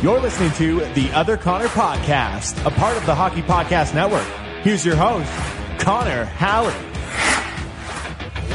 [0.00, 4.24] You're listening to the Other Connor Podcast, a part of the Hockey Podcast Network.
[4.62, 5.28] Here's your host,
[5.80, 6.72] Connor Halley.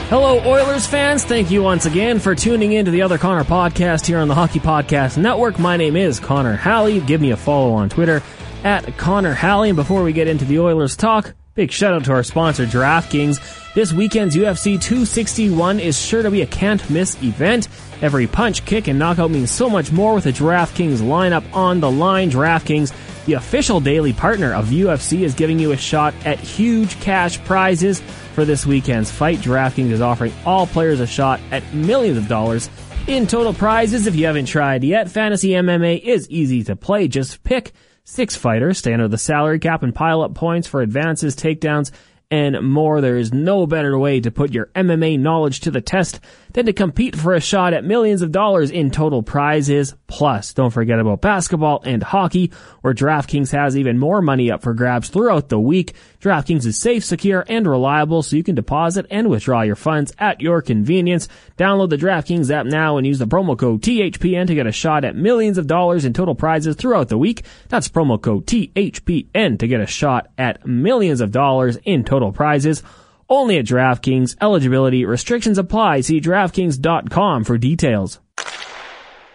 [0.07, 1.25] Hello, Oilers fans.
[1.25, 4.35] Thank you once again for tuning in to the Other Connor Podcast here on the
[4.35, 5.59] Hockey Podcast Network.
[5.59, 7.01] My name is Connor Halley.
[7.01, 8.23] Give me a follow on Twitter
[8.63, 9.67] at Connor Halley.
[9.69, 13.73] And before we get into the Oilers talk, big shout out to our sponsor, DraftKings.
[13.73, 17.67] This weekend's UFC 261 is sure to be a can't miss event.
[18.01, 21.91] Every punch, kick, and knockout means so much more with a DraftKings lineup on the
[21.91, 22.31] line.
[22.31, 22.91] DraftKings,
[23.25, 28.01] the official daily partner of UFC, is giving you a shot at huge cash prizes
[28.33, 29.37] for this weekend's fight.
[29.39, 32.69] DraftKings is offering all players a shot at millions of dollars
[33.05, 34.07] in total prizes.
[34.07, 37.07] If you haven't tried yet, Fantasy MMA is easy to play.
[37.07, 41.35] Just pick six fighters, stay under the salary cap, and pile up points for advances,
[41.35, 41.91] takedowns,
[42.33, 42.99] and more.
[42.99, 46.19] There is no better way to put your MMA knowledge to the test
[46.53, 49.95] than to compete for a shot at millions of dollars in total prizes.
[50.07, 54.73] Plus, don't forget about basketball and hockey, where DraftKings has even more money up for
[54.73, 55.93] grabs throughout the week.
[56.23, 60.39] DraftKings is safe, secure, and reliable, so you can deposit and withdraw your funds at
[60.39, 61.27] your convenience.
[61.57, 65.03] Download the DraftKings app now and use the promo code THPN to get a shot
[65.03, 67.43] at millions of dollars in total prizes throughout the week.
[67.67, 72.83] That's promo code THPN to get a shot at millions of dollars in total prizes.
[73.27, 74.37] Only at DraftKings.
[74.39, 76.01] Eligibility restrictions apply.
[76.01, 78.21] See DraftKings.com for details.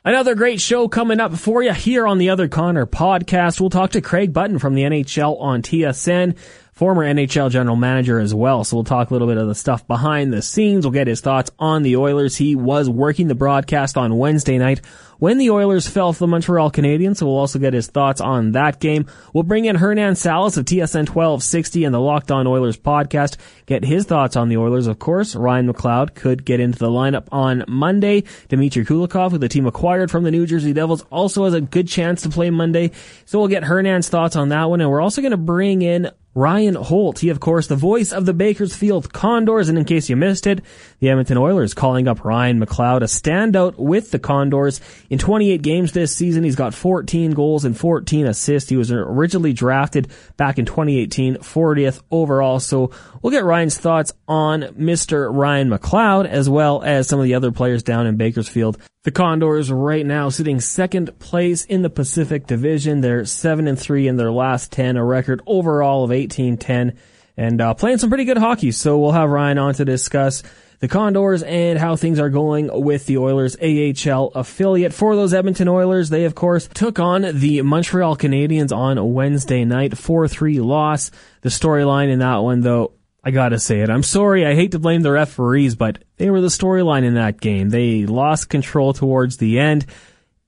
[0.08, 3.60] Another great show coming up for you here on the Other Connor podcast.
[3.60, 6.38] We'll talk to Craig Button from the NHL on TSN,
[6.78, 8.62] former NHL general manager as well.
[8.62, 10.86] So we'll talk a little bit of the stuff behind the scenes.
[10.86, 12.36] We'll get his thoughts on the Oilers.
[12.36, 14.80] He was working the broadcast on Wednesday night
[15.18, 18.52] when the Oilers fell to the Montreal Canadiens, so we'll also get his thoughts on
[18.52, 19.06] that game.
[19.32, 23.84] We'll bring in Hernan Salas of TSN 1260 and the Locked On Oilers podcast, get
[23.84, 25.34] his thoughts on the Oilers, of course.
[25.34, 28.24] Ryan McLeod could get into the lineup on Monday.
[28.48, 31.88] Dmitry Kulikov, who the team acquired from the New Jersey Devils, also has a good
[31.88, 32.92] chance to play Monday.
[33.24, 36.10] So we'll get Hernan's thoughts on that one, and we're also going to bring in
[36.38, 37.18] Ryan Holt.
[37.18, 39.68] He, of course, the voice of the Bakersfield Condors.
[39.68, 40.62] And in case you missed it,
[41.00, 44.80] the Edmonton Oilers calling up Ryan McLeod, a standout with the Condors.
[45.10, 48.68] In 28 games this season, he's got 14 goals and 14 assists.
[48.68, 52.60] He was originally drafted back in 2018, 40th overall.
[52.60, 52.90] So
[53.22, 55.34] we'll get Ryan's thoughts on Mr.
[55.34, 58.76] Ryan McLeod as well as some of the other players down in Bakersfield.
[59.04, 63.00] The Condors right now sitting second place in the Pacific Division.
[63.00, 66.96] They're 7 and 3 in their last 10, a record overall of 18-10
[67.38, 68.72] and uh, playing some pretty good hockey.
[68.72, 70.42] So we'll have Ryan on to discuss
[70.80, 74.92] the Condors and how things are going with the Oilers AHL affiliate.
[74.92, 79.92] For those Edmonton Oilers, they of course took on the Montreal Canadiens on Wednesday night,
[79.92, 81.10] 4-3 loss.
[81.42, 82.92] The storyline in that one though,
[83.24, 83.90] I gotta say it.
[83.90, 84.46] I'm sorry.
[84.46, 87.70] I hate to blame the referees, but they were the storyline in that game.
[87.70, 89.86] They lost control towards the end.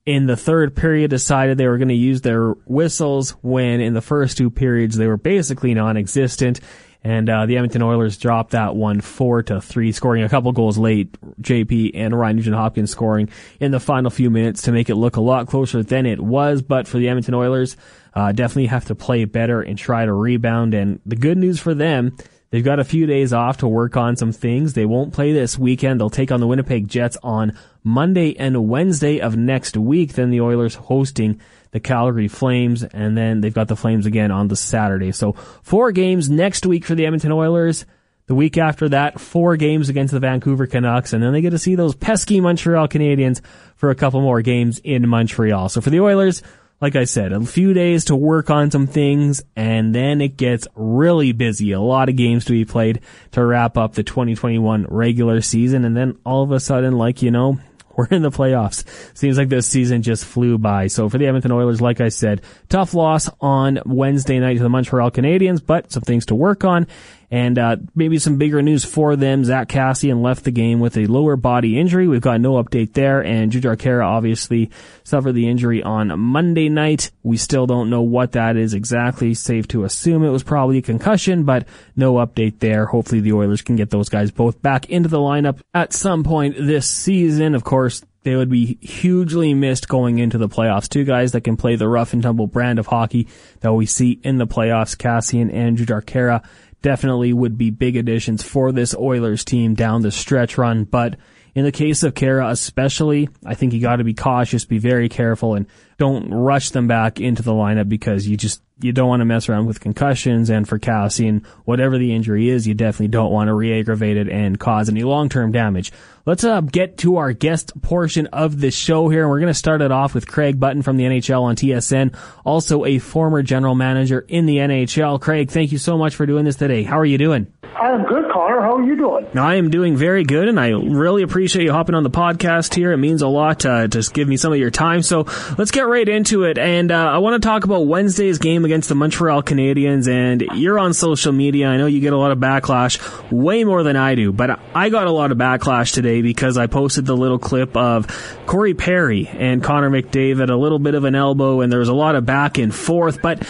[0.03, 4.01] In the third period, decided they were going to use their whistles when in the
[4.01, 6.59] first two periods they were basically non-existent.
[7.03, 10.77] And uh, the Edmonton Oilers dropped that one four to three, scoring a couple goals
[10.77, 11.17] late.
[11.41, 13.29] JP and Ryan Nugent Hopkins scoring
[13.59, 16.61] in the final few minutes to make it look a lot closer than it was.
[16.61, 17.75] But for the Edmonton Oilers,
[18.13, 20.73] uh, definitely have to play better and try to rebound.
[20.75, 22.15] And the good news for them
[22.51, 24.73] They've got a few days off to work on some things.
[24.73, 25.99] They won't play this weekend.
[25.99, 30.13] They'll take on the Winnipeg Jets on Monday and Wednesday of next week.
[30.13, 31.39] Then the Oilers hosting
[31.71, 35.11] the Calgary Flames, and then they've got the Flames again on the Saturday.
[35.11, 35.33] So
[35.63, 37.85] four games next week for the Edmonton Oilers.
[38.27, 41.57] The week after that, four games against the Vancouver Canucks, and then they get to
[41.57, 43.41] see those pesky Montreal Canadiens
[43.75, 45.67] for a couple more games in Montreal.
[45.69, 46.41] So for the Oilers,
[46.81, 50.67] like I said, a few days to work on some things, and then it gets
[50.75, 51.73] really busy.
[51.73, 55.95] A lot of games to be played to wrap up the 2021 regular season, and
[55.95, 57.59] then all of a sudden, like, you know,
[57.97, 58.83] we're in the playoffs.
[59.17, 60.87] Seems like this season just flew by.
[60.87, 64.69] So for the Edmonton Oilers, like I said, tough loss on Wednesday night to the
[64.69, 66.87] Montreal Canadiens, but some things to work on.
[67.31, 69.45] And uh, maybe some bigger news for them.
[69.45, 72.05] Zack Kassian left the game with a lower body injury.
[72.09, 73.23] We've got no update there.
[73.23, 74.69] And Jujhar Khaira obviously
[75.05, 77.09] suffered the injury on Monday night.
[77.23, 79.33] We still don't know what that is exactly.
[79.33, 82.85] Safe to assume it was probably a concussion, but no update there.
[82.85, 86.57] Hopefully the Oilers can get those guys both back into the lineup at some point
[86.57, 87.55] this season.
[87.55, 90.89] Of course, they would be hugely missed going into the playoffs.
[90.89, 93.27] Two guys that can play the rough and tumble brand of hockey
[93.61, 96.43] that we see in the playoffs, Kassian and Jujhar Khaira
[96.81, 100.83] definitely would be big additions for this Oilers team down the stretch run.
[100.83, 101.17] But
[101.53, 105.09] In the case of Khaira, especially, I think you got to be cautious, be very
[105.09, 105.67] careful, and
[105.97, 109.49] don't rush them back into the lineup because you just you don't want to mess
[109.49, 110.49] around with concussions.
[110.49, 114.59] And for Kassian, whatever the injury is, you definitely don't want to re-aggravate it and
[114.59, 115.91] cause any long-term damage.
[116.25, 119.27] Let's uh, get to our guest portion of the show here.
[119.27, 122.85] We're going to start it off with Craig Button from the NHL on TSN, also
[122.85, 125.19] a former general manager in the NHL.
[125.19, 126.83] Craig, thank you so much for doing this today.
[126.83, 127.51] How are you doing?
[127.75, 128.61] I'm good, Connor.
[128.61, 129.35] How are you doing?
[129.35, 132.91] I am doing very good, and I really appreciate you hopping on the podcast here.
[132.91, 135.01] It means a lot to just give me some of your time.
[135.01, 135.25] So
[135.57, 136.59] let's get right into it.
[136.59, 140.07] And uh, I want to talk about Wednesday's game against the Montreal Canadiens.
[140.07, 141.67] And you're on social media.
[141.67, 144.31] I know you get a lot of backlash, way more than I do.
[144.31, 148.07] But I got a lot of backlash today because I posted the little clip of
[148.45, 151.93] Corey Perry and Connor McDavid, a little bit of an elbow, and there was a
[151.93, 153.21] lot of back and forth.
[153.21, 153.43] But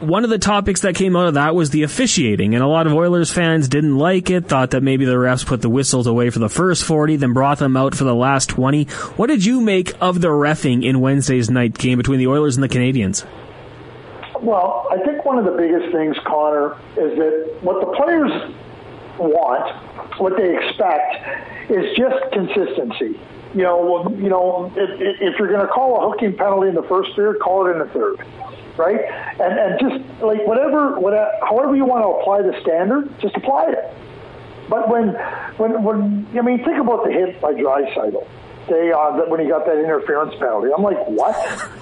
[0.00, 2.88] one of the topics that came out of that was the officiating, and a lot
[2.88, 6.30] of Oilers fans didn't like it, thought that maybe the refs put the whistles away
[6.30, 8.84] for the first 40, then brought them out for the last 20.
[9.16, 12.64] What did you make of the refing in Wednesday's night game between the Oilers and
[12.64, 13.24] the Canadiens?
[14.42, 18.30] Well, I think one of the biggest things, Connor, is that what the players
[19.18, 23.18] want, what they expect, is just consistency.
[23.54, 26.82] You know, you know, if, if you're going to call a hooking penalty in the
[26.82, 28.24] first period, call it in the third
[28.76, 29.00] right?
[29.40, 33.70] And and just like whatever, whatever, however you want to apply the standard, just apply
[33.70, 33.94] it.
[34.68, 35.14] But when
[35.56, 37.52] when when I mean, think about the hit by
[38.66, 38.68] Draisaitl.
[38.68, 41.36] They uh, when he got that interference penalty, I'm like, what?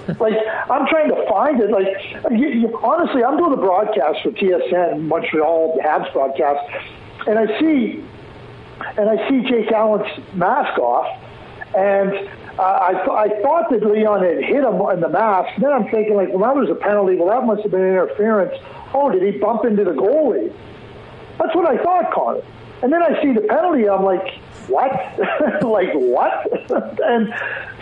[0.21, 0.35] like
[0.71, 1.71] I'm trying to find it.
[1.71, 6.61] Like you, you, honestly, I'm doing the broadcast for TSN Montreal Habs broadcast,
[7.27, 8.05] and I see
[8.97, 11.07] and I see Jake Allen's mask off,
[11.77, 12.13] and
[12.59, 15.61] uh, I, th- I thought that Leon had hit him in the mask.
[15.61, 17.17] Then I'm thinking, like, well, that was a penalty.
[17.17, 18.55] Well, that must have been interference.
[18.93, 20.53] Oh, did he bump into the goalie?
[21.39, 22.43] That's what I thought, Connor.
[22.83, 23.89] And then I see the penalty.
[23.89, 24.91] I'm like, what?
[25.63, 26.71] like what?
[27.05, 27.35] and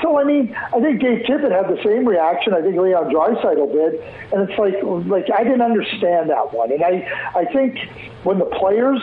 [0.02, 2.54] so I mean, I think Dave Tippett had the same reaction.
[2.54, 4.00] I think Leon Draisaitl did,
[4.32, 4.74] and it's like,
[5.06, 6.72] like I didn't understand that one.
[6.72, 7.78] And I, I think
[8.24, 9.00] when the players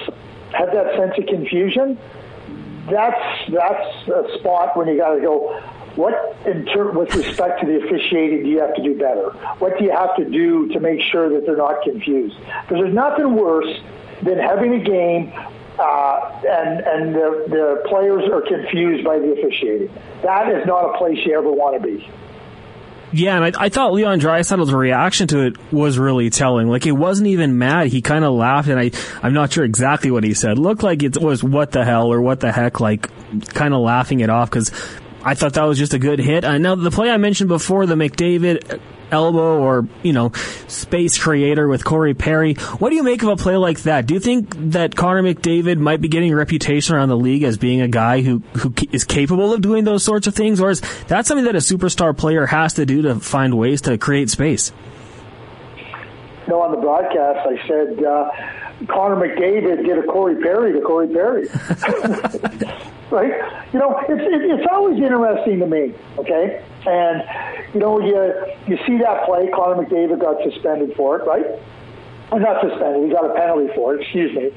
[0.52, 1.98] had that sense of confusion,
[2.90, 5.62] that's that's a spot when you got to go.
[5.96, 9.32] What, in ter- with respect to the officiating, do you have to do better?
[9.58, 12.38] What do you have to do to make sure that they're not confused?
[12.38, 13.82] Because there's nothing worse
[14.22, 15.34] than having a game
[15.80, 19.90] uh, and and the, the players are confused by the officiating.
[20.22, 22.10] That is not a place you ever want to be.
[23.12, 26.68] Yeah, and I, I thought Leon Draisaitl's reaction to it was really telling.
[26.68, 27.88] Like, he wasn't even mad.
[27.88, 28.92] He kind of laughed, and I,
[29.24, 30.60] I'm not sure exactly what he said.
[30.60, 33.10] Looked like it was what the hell or what the heck, like,
[33.48, 34.72] kind of laughing it off because
[35.24, 36.46] I thought that was just a good hit.
[36.46, 38.80] I know the play I mentioned before, the McDavid
[39.12, 40.32] elbow or, you know,
[40.68, 42.54] space creator with Corey Perry.
[42.54, 44.06] What do you make of a play like that?
[44.06, 47.58] Do you think that Connor McDavid might be getting a reputation around the league as
[47.58, 50.60] being a guy who, who is capable of doing those sorts of things?
[50.62, 53.98] Or is that something that a superstar player has to do to find ways to
[53.98, 54.72] create space?
[56.48, 58.32] No, on the broadcast, I said, uh,
[58.88, 61.48] Connor McDavid did a Corey Perry to Corey Perry.
[63.12, 63.32] right?
[63.74, 65.94] You know, it's it, it's always interesting to me.
[66.18, 67.24] Okay, and
[67.74, 68.34] you know, you
[68.68, 69.50] you see that play.
[69.54, 71.46] Connor McDavid got suspended for it, right?
[72.32, 73.06] Well, not suspended.
[73.06, 74.02] He got a penalty for it.
[74.02, 74.52] Excuse me.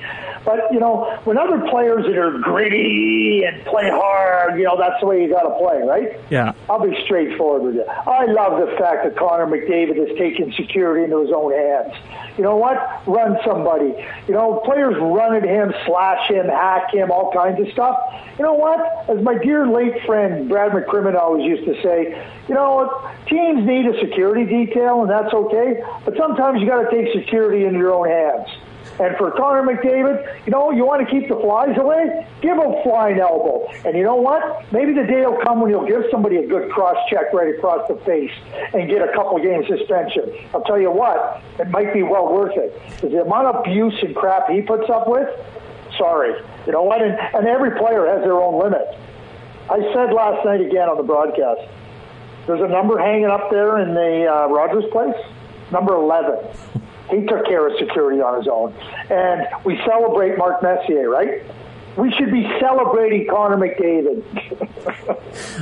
[0.44, 5.00] But you know, when other players that are gritty and play hard, you know, that's
[5.00, 6.20] the way you got to play, right?
[6.30, 6.52] Yeah.
[6.68, 7.84] I'll be straightforward with you.
[7.84, 11.94] I love the fact that Connor McDavid has taken security into his own hands.
[12.36, 12.76] You know what?
[13.06, 13.94] Run somebody.
[14.26, 17.96] You know, players run at him, slash him, hack him, all kinds of stuff.
[18.38, 18.80] You know what?
[19.10, 22.16] As my dear late friend Brad McCrimmon always used to say,
[22.48, 25.82] you know, teams need a security detail, and that's okay.
[26.04, 28.48] But sometimes you got to take security into your own hands.
[29.00, 32.26] And for Connor McDavid, you know, you want to keep the flies away?
[32.42, 33.68] Give a flying elbow.
[33.84, 34.70] And you know what?
[34.72, 37.88] Maybe the day will come when you'll give somebody a good cross check right across
[37.88, 38.32] the face
[38.74, 40.30] and get a couple game suspension.
[40.54, 42.78] I'll tell you what, it might be well worth it.
[42.96, 45.28] Because the amount of abuse and crap he puts up with,
[45.96, 46.34] sorry.
[46.66, 47.02] You know what?
[47.02, 48.86] And, and every player has their own limit.
[49.70, 51.62] I said last night again on the broadcast,
[52.46, 55.16] there's a number hanging up there in the uh, Rogers place,
[55.70, 56.81] number 11.
[57.10, 58.74] He took care of security on his own.
[59.10, 61.42] And we celebrate Mark Messier, right?
[61.96, 64.68] We should be celebrating Connor McDavid.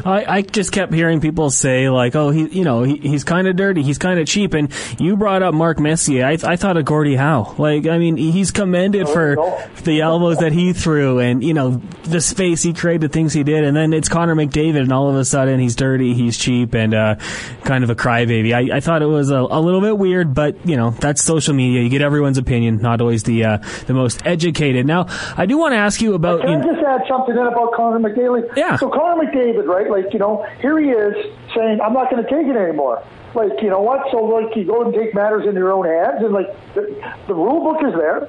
[0.05, 3.47] I, I just kept hearing people say like, "Oh, he, you know, he, he's kind
[3.47, 6.25] of dirty, he's kind of cheap." And you brought up Mark Messier.
[6.25, 7.55] I, I thought of Gordie Howe.
[7.59, 9.63] Like, I mean, he's commended oh, for no.
[9.85, 13.43] the elbows that he threw, and you know, the space he created, the things he
[13.43, 13.65] did.
[13.65, 16.95] And then it's Connor McDavid, and all of a sudden he's dirty, he's cheap, and
[16.95, 17.17] uh,
[17.65, 18.55] kind of a crybaby.
[18.55, 21.55] I, I thought it was a, a, little bit weird, but you know, that's social
[21.55, 21.83] media.
[21.83, 24.87] You get everyone's opinion, not always the uh, the most educated.
[24.87, 26.43] Now, I do want to ask you about.
[26.43, 28.57] Can I just add something in about Connor McDavid?
[28.57, 28.77] Yeah.
[28.77, 29.91] So Connor McDavid, right?
[29.91, 31.15] Like you know, here he is
[31.55, 33.03] saying, "I'm not going to take it anymore."
[33.35, 34.11] Like you know what?
[34.11, 37.35] So like you go and take matters in your own hands, and like the, the
[37.35, 38.29] rule book is there.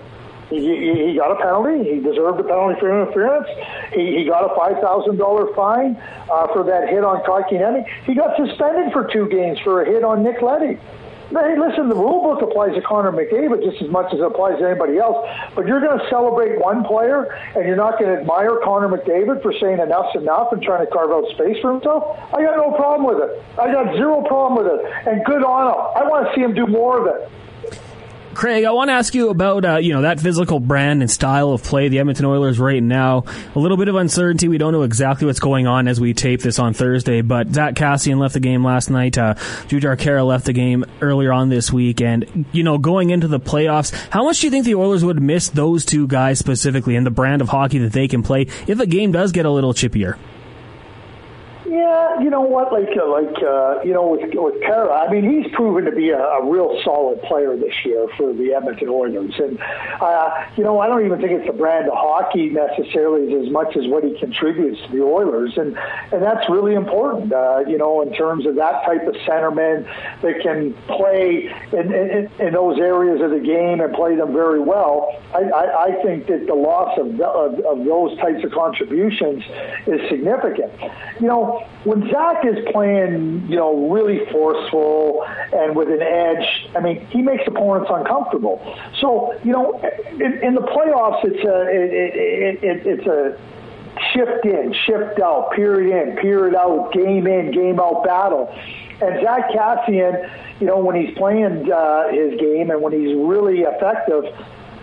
[0.50, 1.89] He, he, he got a penalty.
[1.89, 3.47] He deserved a penalty for interference.
[3.93, 5.95] He, he got a five thousand dollar fine
[6.29, 7.88] uh, for that hit on Kotkaniemi.
[8.05, 10.77] He got suspended for two games for a hit on Nick Leddy.
[11.31, 14.59] Hey, listen, the rule book applies to Connor McDavid just as much as it applies
[14.59, 15.25] to anybody else.
[15.55, 19.41] But you're going to celebrate one player, and you're not going to admire Connor McDavid
[19.41, 22.19] for saying enough's enough and trying to carve out space for himself.
[22.33, 23.41] I got no problem with it.
[23.57, 25.79] I got zero problem with it, and good on him.
[25.95, 27.31] I want to see him do more of it.
[28.33, 31.51] Craig, I want to ask you about uh, you know that physical brand and style
[31.51, 33.25] of play the Edmonton Oilers right now.
[33.55, 34.47] A little bit of uncertainty.
[34.47, 37.21] We don't know exactly what's going on as we tape this on Thursday.
[37.21, 39.17] But Zack Kassian left the game last night.
[39.17, 39.35] Uh,
[39.67, 42.01] Jujhar Khaira left the game earlier on this week.
[42.01, 45.21] And you know, going into the playoffs, how much do you think the Oilers would
[45.21, 48.79] miss those two guys specifically and the brand of hockey that they can play if
[48.79, 50.17] a game does get a little chippier?
[51.71, 52.73] Yeah, you know what?
[52.73, 56.09] Like, uh, like uh, you know, with with Khaira, I mean, he's proven to be
[56.09, 59.57] a, a real solid player this year for the Edmonton Oilers, and
[60.01, 63.77] uh, you know, I don't even think it's the brand of hockey necessarily as much
[63.77, 65.77] as what he contributes to the Oilers, and
[66.11, 67.31] and that's really important.
[67.31, 69.87] Uh, you know, in terms of that type of centerman
[70.23, 74.59] that can play in, in, in those areas of the game and play them very
[74.59, 75.07] well.
[75.33, 79.45] I, I, I think that the loss of, of of those types of contributions
[79.87, 80.73] is significant.
[81.21, 86.80] You know when Zack is playing, you know, really forceful and with an edge, I
[86.80, 88.62] mean, he makes opponents uncomfortable.
[89.00, 89.80] So, you know,
[90.12, 93.38] in, in the playoffs, it's a it, it, it, it's a
[94.13, 98.53] shift in, shift out, period in, period out, game in, game out battle.
[99.01, 103.62] And Zack Kassian, you know, when he's playing uh, his game and when he's really
[103.62, 104.25] effective,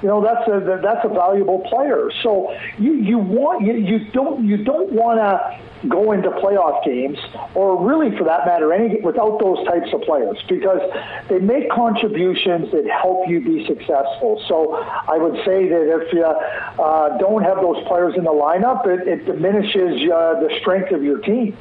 [0.02, 2.10] you know that's a that's a valuable player.
[2.22, 7.18] So you you want you, you don't you don't want to go into playoff games
[7.54, 10.80] or really for that matter any without those types of players because
[11.28, 14.42] they make contributions that help you be successful.
[14.48, 18.86] So I would say that if you uh, don't have those players in the lineup,
[18.86, 21.56] it, it diminishes uh, the strength of your team.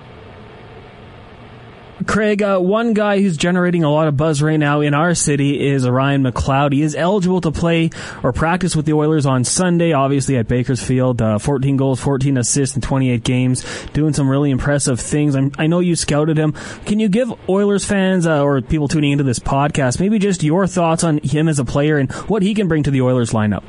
[2.05, 5.67] Craig, uh, one guy who's generating a lot of buzz right now in our city
[5.67, 6.71] is Ryan McLeod.
[6.73, 7.89] He is eligible to play
[8.21, 11.21] or practice with the Oilers on Sunday, obviously at Bakersfield.
[11.21, 15.35] Uh, 14 goals, 14 assists in 28 games, doing some really impressive things.
[15.35, 16.51] I'm, i know you scouted him.
[16.85, 20.67] Can you give Oilers fans uh, or people tuning into this podcast maybe just your
[20.67, 23.63] thoughts on him as a player and what he can bring to the Oilers lineup?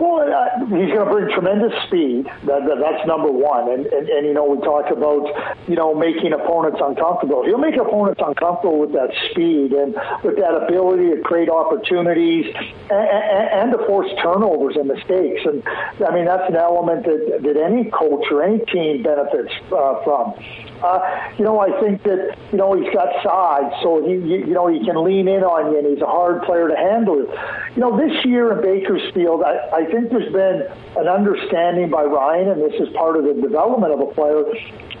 [0.00, 2.24] Well, uh, he's going to bring tremendous speed.
[2.48, 3.70] That, that, that's number one.
[3.70, 5.28] And, and, and, you know, we talk about,
[5.68, 7.44] you know, making opponents uncomfortable.
[7.44, 9.92] He'll make opponents uncomfortable with that speed and
[10.24, 15.44] with that ability to create opportunities and, and, and to force turnovers and mistakes.
[15.44, 15.62] And,
[16.00, 20.32] I mean, that's an element that, that any coach or any team benefits uh, from.
[20.82, 24.54] Uh, you know, I think that you know he's got size, so he you, you
[24.54, 27.20] know he can lean in on you, and he's a hard player to handle.
[27.76, 32.48] You know, this year in Bakersfield, I, I think there's been an understanding by Ryan,
[32.48, 34.44] and this is part of the development of a player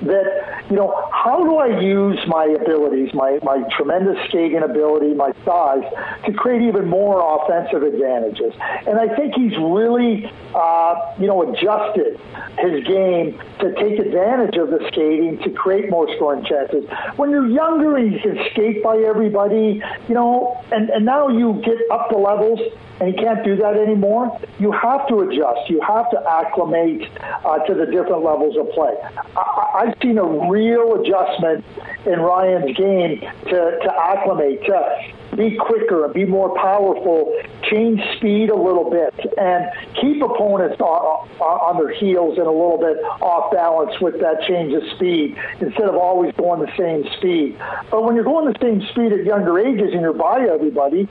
[0.02, 5.32] that, you know, how do I use my abilities, my, my tremendous skating ability, my
[5.44, 5.84] size,
[6.24, 8.54] to create even more offensive advantages?
[8.86, 12.18] And I think he's really, uh, you know, adjusted
[12.58, 16.84] his game to take advantage of the skating to create more scoring chances.
[17.16, 21.60] When you're younger and you can skate by everybody, you know, and, and now you
[21.64, 22.60] get up the levels
[23.00, 25.70] and you can't do that anymore, you have to adjust.
[25.70, 27.08] You have to acclimate
[27.44, 28.94] uh, to the different levels of play.
[29.36, 31.64] I, I've seen a real adjustment
[32.04, 37.40] in Ryan's game to, to acclimate, to be quicker and be more powerful,
[37.70, 42.78] change speed a little bit, and keep opponents on, on their heels and a little
[42.78, 47.56] bit off balance with that change of speed instead of always going the same speed.
[47.90, 51.04] But when you're going the same speed at younger ages and you're by everybody,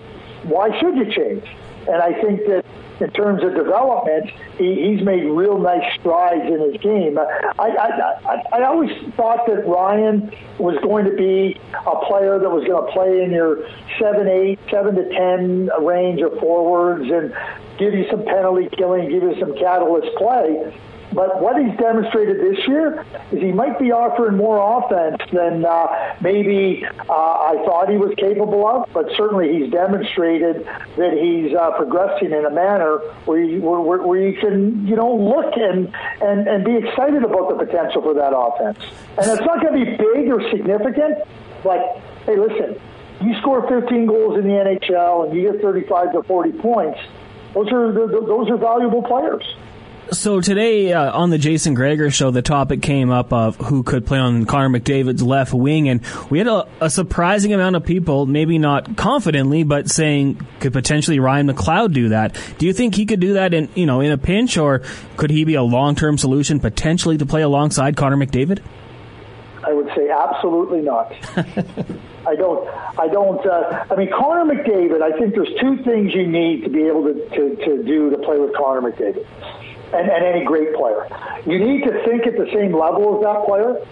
[0.43, 1.43] why should you change?
[1.89, 2.65] And I think that
[2.99, 7.17] in terms of development, he, he's made real nice strides in his game.
[7.17, 7.23] I,
[7.57, 7.89] I,
[8.25, 12.85] I, I always thought that Ryan was going to be a player that was going
[12.85, 13.67] to play in your
[13.97, 17.33] seven, eight, seven to ten range of forwards and
[17.77, 20.73] give you some penalty killing, give you some catalyst play.
[21.11, 26.15] But what he's demonstrated this year is he might be offering more offense than uh,
[26.21, 28.89] maybe uh, I thought he was capable of.
[28.93, 34.19] But certainly he's demonstrated that he's uh, progressing in a manner where you, where, where
[34.19, 38.33] you can, you know, look and, and, and be excited about the potential for that
[38.35, 38.77] offense.
[39.17, 41.25] And it's not going to be big or significant,
[41.63, 42.79] but hey, listen,
[43.21, 46.99] you score 15 goals in the NHL and you get 35 to 40 points.
[47.53, 49.43] Those are those are valuable players.
[50.11, 54.07] So today uh, on the Jason Gregor show, the topic came up of who could
[54.07, 56.01] play on Connor McDavid's left wing, and
[56.31, 61.19] we had a, a, surprising amount of people, maybe not confidently, but saying could potentially
[61.19, 62.35] Ryan McLeod do that.
[62.57, 64.81] Do you think he could do that in you know in a pinch, or
[65.15, 68.63] could he be a long term solution potentially to play alongside Connor McDavid?
[69.63, 71.13] I would say absolutely not.
[72.25, 72.67] I don't.
[72.97, 73.45] I don't.
[73.45, 75.03] Uh, I mean, Connor McDavid.
[75.03, 78.17] I think there's two things you need to be able to, to, to do to
[78.17, 79.25] play with Connor McDavid
[79.93, 81.07] and, and any great player.
[81.45, 83.85] You need to think at the same level as that player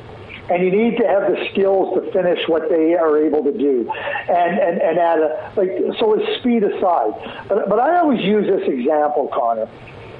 [0.50, 3.92] and you need to have the skills to finish what they are able to do.
[3.92, 7.12] And and and add a like so is speed aside.
[7.48, 9.68] But but I always use this example, Connor.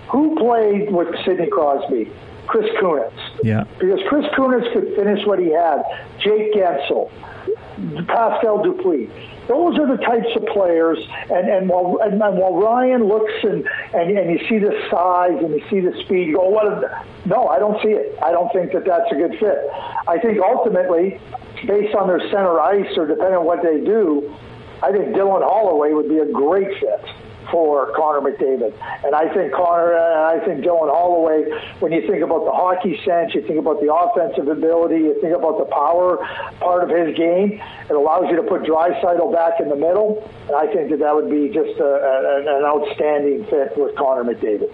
[0.10, 2.12] Who played with Sidney Crosby?
[2.48, 3.12] Chris Kunitz.
[3.44, 3.66] Yeah.
[3.78, 5.84] Because Chris Kunitz could finish what he had.
[6.20, 7.12] Jake Guentzel,
[8.08, 9.10] Pascal Dupuis
[9.48, 11.00] those are the types of players.
[11.30, 15.38] And, and while and, and while Ryan looks and, and and you see the size
[15.42, 16.66] and you see the speed, you go, what?
[17.25, 18.18] No, I don't see it.
[18.22, 19.58] I don't think that that's a good fit.
[20.08, 21.20] I think ultimately,
[21.66, 24.36] based on their center ice or depending on what they do,
[24.84, 27.06] I think Dylan Holloway would be a great fit
[27.51, 28.74] for Connor McDavid.
[29.06, 31.46] And I think Connor, and I think Dylan Holloway,
[31.80, 35.36] when you think about the hockey sense, you think about the offensive ability, you think
[35.36, 36.18] about the power
[36.60, 40.24] part of his game, it allows you to put Draisaitl back in the middle.
[40.48, 43.96] And I think that that would be just uh, a, a, an outstanding fit with
[43.96, 44.74] Connor McDavid.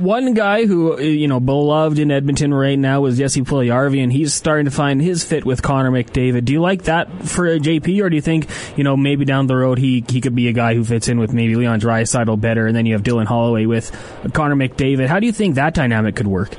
[0.00, 4.10] One guy who uh, you know beloved in Edmonton right now is Jesse Puljujarvi, and
[4.10, 6.46] he's starting to find his fit with Connor McDavid.
[6.46, 9.46] Do you like that for uh, JP, or do you think you know maybe down
[9.46, 12.40] the road he he could be a guy who fits in with maybe Leon Draisaitl
[12.40, 13.90] better, and then you have Dylan Holloway with
[14.32, 15.06] Connor McDavid?
[15.06, 16.56] How do you think that dynamic could work?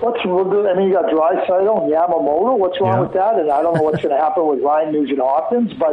[0.00, 2.56] What's I mean, you got Draisaitl and Yamamoto.
[2.58, 3.00] What's wrong yeah.
[3.00, 3.38] with that?
[3.38, 5.92] And I don't know what's going to happen with Ryan Nugent Hopkins, but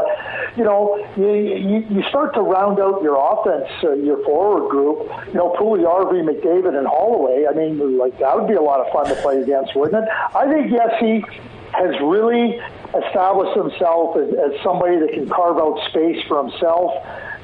[0.55, 5.11] you know, you, you, you start to round out your offense, uh, your forward group.
[5.27, 7.47] You know, Puljujarvi, McDavid, and Holloway.
[7.51, 10.09] I mean, like that would be a lot of fun to play against, wouldn't it?
[10.33, 11.25] I think yes, he
[11.73, 12.61] has really
[12.95, 16.93] established himself as, as somebody that can carve out space for himself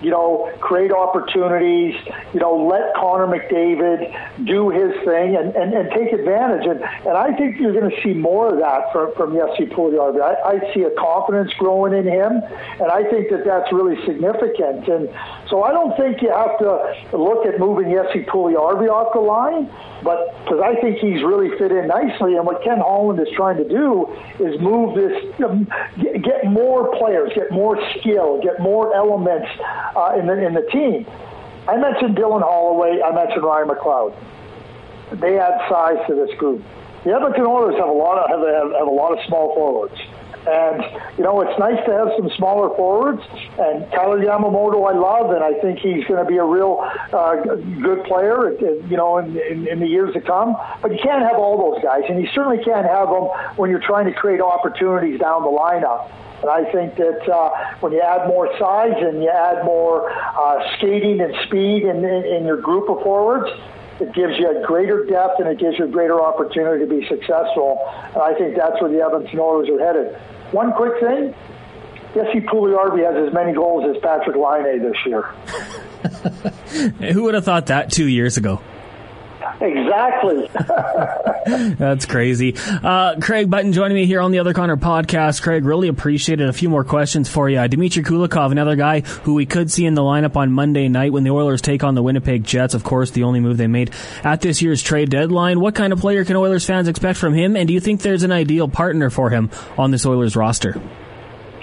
[0.03, 1.95] you know, create opportunities,
[2.33, 6.67] you know, let Connor McDavid do his thing and, and, and take advantage.
[6.67, 10.21] And, and I think you're going to see more of that from, from Jesse Puljujarvi.
[10.21, 14.89] I, I see a confidence growing in him, and I think that that's really significant.
[14.89, 15.09] And
[15.49, 19.71] so I don't think you have to look at moving Jesse Puljujarvi off the line,
[20.03, 22.35] but because I think he's really fit in nicely.
[22.35, 25.67] And what Ken Holland is trying to do is move this, um,
[25.97, 29.47] get more players, get more skill, get more elements
[29.95, 31.05] uh, in the in the team.
[31.67, 33.01] I mentioned Dylan Holloway.
[33.01, 34.15] I mentioned Ryan McLeod.
[35.19, 36.63] They add size to this group.
[37.03, 39.99] The Edmonton Oilers have a lot of have, have, have a lot of small forwards.
[40.45, 40.83] And,
[41.17, 43.21] you know, it's nice to have some smaller forwards.
[43.57, 46.79] And Kailer Yamamoto, I love, and I think he's going to be a real
[47.13, 50.57] uh, good player, you know, in, in, in the years to come.
[50.81, 53.23] But you can't have all those guys, and you certainly can't have them
[53.55, 56.11] when you're trying to create opportunities down the lineup.
[56.41, 60.75] And I think that uh, when you add more size and you add more uh,
[60.75, 63.49] skating and speed in, in, in your group of forwards,
[64.03, 67.07] it gives you a greater depth and it gives you a greater opportunity to be
[67.07, 67.79] successful.
[68.13, 70.15] And I think that's where the Edmonton Oilers are headed.
[70.51, 71.33] One quick thing.
[72.13, 75.23] Jesse Puljujarvi has as many goals as Patrik Laine this year.
[77.13, 78.61] Who would have thought that two years ago?
[79.61, 80.49] Exactly.
[81.75, 82.55] That's crazy.
[82.57, 85.41] Uh, Craig Button joining me here on the Other Connor podcast.
[85.41, 86.49] Craig, really appreciated.
[86.49, 87.65] A few more questions for you.
[87.67, 91.23] Dmitry Kulikov, another guy who we could see in the lineup on Monday night when
[91.23, 92.73] the Oilers take on the Winnipeg Jets.
[92.73, 93.91] Of course, the only move they made
[94.23, 95.59] at this year's trade deadline.
[95.59, 97.55] What kind of player can Oilers fans expect from him?
[97.55, 100.81] And do you think there's an ideal partner for him on this Oilers roster?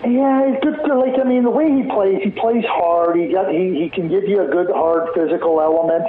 [0.02, 3.16] Yeah, it's just like I mean the way he plays, he plays hard.
[3.16, 6.04] He got he, he can give you a good hard physical element.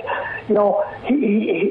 [0.47, 1.15] You know, he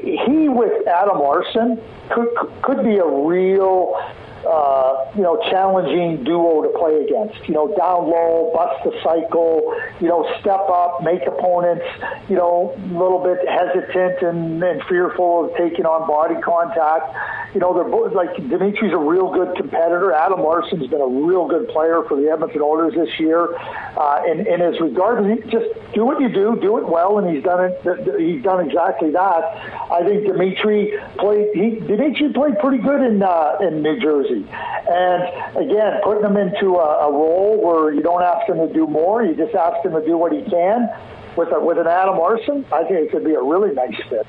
[0.03, 1.81] he, he with Adam Larsson
[2.11, 2.29] could
[2.61, 3.97] could be a real
[4.45, 7.47] uh, you know, challenging duo to play against.
[7.47, 11.85] You know, down low, bust the cycle, you know, step up, make opponents,
[12.29, 17.15] you know, a little bit hesitant and, and fearful of taking on body contact.
[17.53, 20.13] you know, they're both like Dimitri's a real good competitor.
[20.13, 23.55] Adam Larsson's been a real good player for the Edmonton Oilers this year.
[23.97, 27.43] Uh, in, in his regard, just do what you do, do it well, and he's
[27.43, 28.19] done it.
[28.19, 29.43] He's done exactly that.
[29.91, 31.49] I think Dimitri played.
[31.53, 36.75] He, Dimitri played pretty good in uh, in New Jersey, and again, putting him into
[36.75, 39.93] a, a role where you don't ask him to do more, you just ask him
[39.93, 40.89] to do what he can.
[41.37, 44.27] With a, with an Adam Larsson, I think it could be a really nice fit.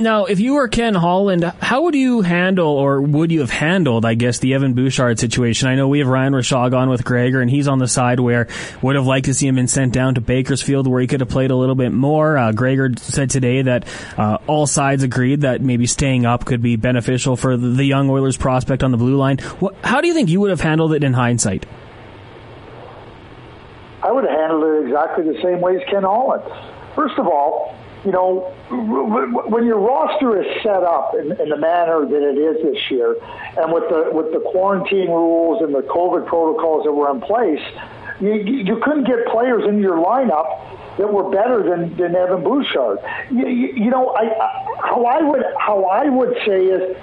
[0.00, 4.04] Now, if you were Ken Holland, how would you handle, or would you have handled,
[4.04, 5.68] I guess, the Evan Bouchard situation?
[5.68, 8.48] I know we have Ryan Rishaug on with Gregor, and he's on the side where
[8.82, 11.28] would have liked to see him been sent down to Bakersfield, where he could have
[11.28, 12.36] played a little bit more.
[12.36, 13.86] Uh, Gregor said today that
[14.18, 18.36] uh, all sides agreed that maybe staying up could be beneficial for the young Oilers
[18.36, 19.38] prospect on the blue line.
[19.60, 21.66] What, how do you think you would have handled it in hindsight?
[24.02, 26.42] I would have handled it exactly the same way as Ken Holland.
[26.96, 28.52] First of all, you know,
[29.48, 33.16] when your roster is set up in, in, the manner that it is this year,
[33.56, 37.62] and with the with the quarantine rules and the COVID protocols that were in place,
[38.20, 42.98] you, you couldn't get players in your lineup that were better than, than Evan Bouchard.
[43.30, 46.96] You, you, know, I, I, how I would how I would say is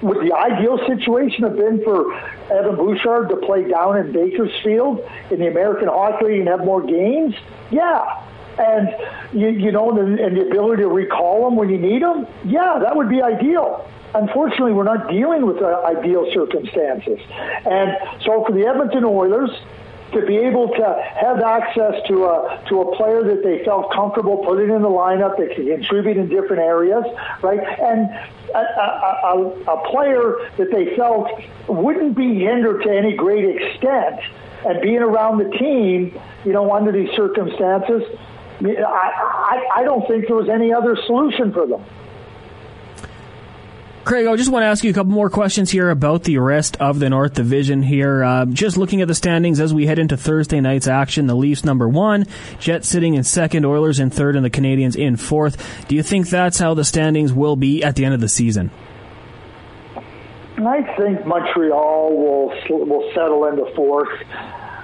[0.00, 2.14] would the ideal situation have been for
[2.52, 6.86] Evan Bouchard to play down in Bakersfield in the American Hockey League and have more
[6.86, 7.34] games?
[7.72, 8.22] Yeah
[8.58, 8.88] and
[9.32, 12.78] you, you know, and, and the ability to recall them when you need them, yeah,
[12.80, 13.88] that would be ideal.
[14.14, 17.20] Unfortunately, we're not dealing with uh, ideal circumstances.
[17.66, 19.50] And so for the Edmonton Oilers,
[20.12, 24.38] to be able to have access to a to a player that they felt comfortable
[24.38, 27.04] putting in the lineup that can contribute in different areas,
[27.42, 27.58] right?
[27.58, 28.08] And
[28.54, 31.28] a, a, a, a player that they felt
[31.68, 34.20] wouldn't be hindered to any great extent,
[34.64, 38.02] and being around the team, you know, under these circumstances,
[38.60, 41.84] I, I, I don't think there was any other solution for them.
[44.06, 46.76] Craig, I just want to ask you a couple more questions here about the rest
[46.76, 48.22] of the North Division here.
[48.22, 51.64] Uh, just looking at the standings as we head into Thursday night's action, the Leafs
[51.64, 52.24] number one,
[52.60, 55.88] Jets sitting in second, Oilers in third, and the Canadiens in fourth.
[55.88, 58.70] Do you think that's how the standings will be at the end of the season?
[60.56, 64.08] I think Montreal will will settle into fourth.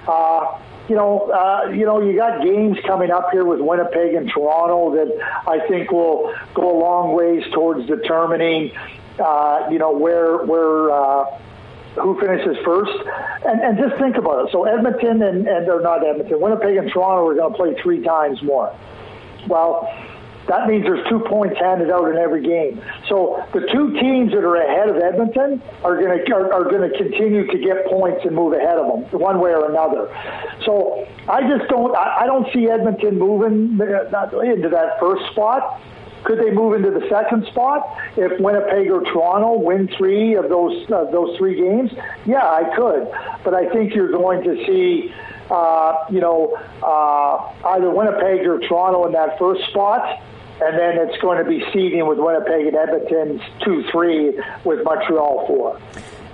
[0.09, 0.59] Uh,
[0.93, 4.93] you know, uh, you know, you got games coming up here with Winnipeg and Toronto
[4.95, 5.09] that
[5.49, 8.73] I think will go a long ways towards determining,
[9.19, 11.25] uh, you know, where where uh,
[11.95, 12.93] who finishes first.
[13.47, 14.53] And, and just think about it.
[14.53, 18.03] So Edmonton and and or not Edmonton, Winnipeg and Toronto are going to play three
[18.03, 18.77] times more.
[19.49, 19.89] Well
[20.49, 22.83] that means there's two points handed out in every game.
[23.09, 26.89] So the two teams that are ahead of Edmonton are going to are, are going
[26.91, 30.09] to continue to get points and move ahead of them one way or another.
[30.65, 35.81] So I just don't I, I don't see Edmonton moving uh, into that first spot.
[36.25, 40.89] Could they move into the second spot if Winnipeg or Toronto win three of those
[40.91, 41.93] uh, those three games?
[42.27, 43.11] Yeah, I could,
[43.45, 45.13] but I think you're going to see,
[45.51, 50.23] uh, you know, uh, either Winnipeg or Toronto in that first spot,
[50.61, 55.47] and then it's going to be seeding with Winnipeg and Edmonton 2 3 with Montreal
[55.49, 55.81] 4.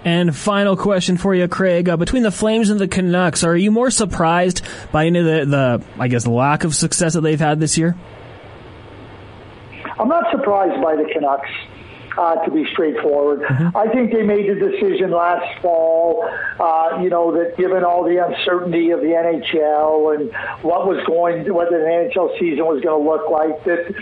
[0.04, 1.88] And final question for you, Craig.
[1.88, 5.44] Uh, between the Flames and the Canucks, are you more surprised by any of the,
[5.44, 7.96] the, I guess, lack of success that they've had this year?
[9.98, 11.50] I'm not surprised by the Canucks
[12.18, 13.40] uh, to be straightforward.
[13.40, 13.76] Mm-hmm.
[13.76, 18.24] I think they made the decision last fall, uh, you know, that given all the
[18.24, 20.32] uncertainty of the NHL and
[20.62, 23.94] what was going, what the NHL season was going to look like, that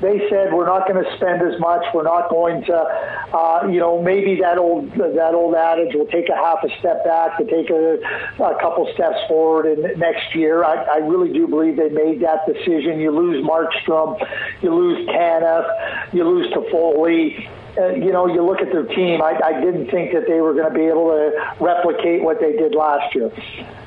[0.00, 1.84] they said we're not going to spend as much.
[1.92, 6.28] We're not going to, uh, you know, maybe that old that old adage will take
[6.28, 7.98] a half a step back to take a,
[8.42, 10.64] a couple steps forward in next year.
[10.64, 13.00] I, I really do believe they made that decision.
[13.00, 14.18] You lose Markstrom,
[14.62, 19.38] you lose Tanev, you lose Toffoli uh, you know, you look at their team, I,
[19.44, 22.74] I didn't think that they were going to be able to replicate what they did
[22.74, 23.30] last year.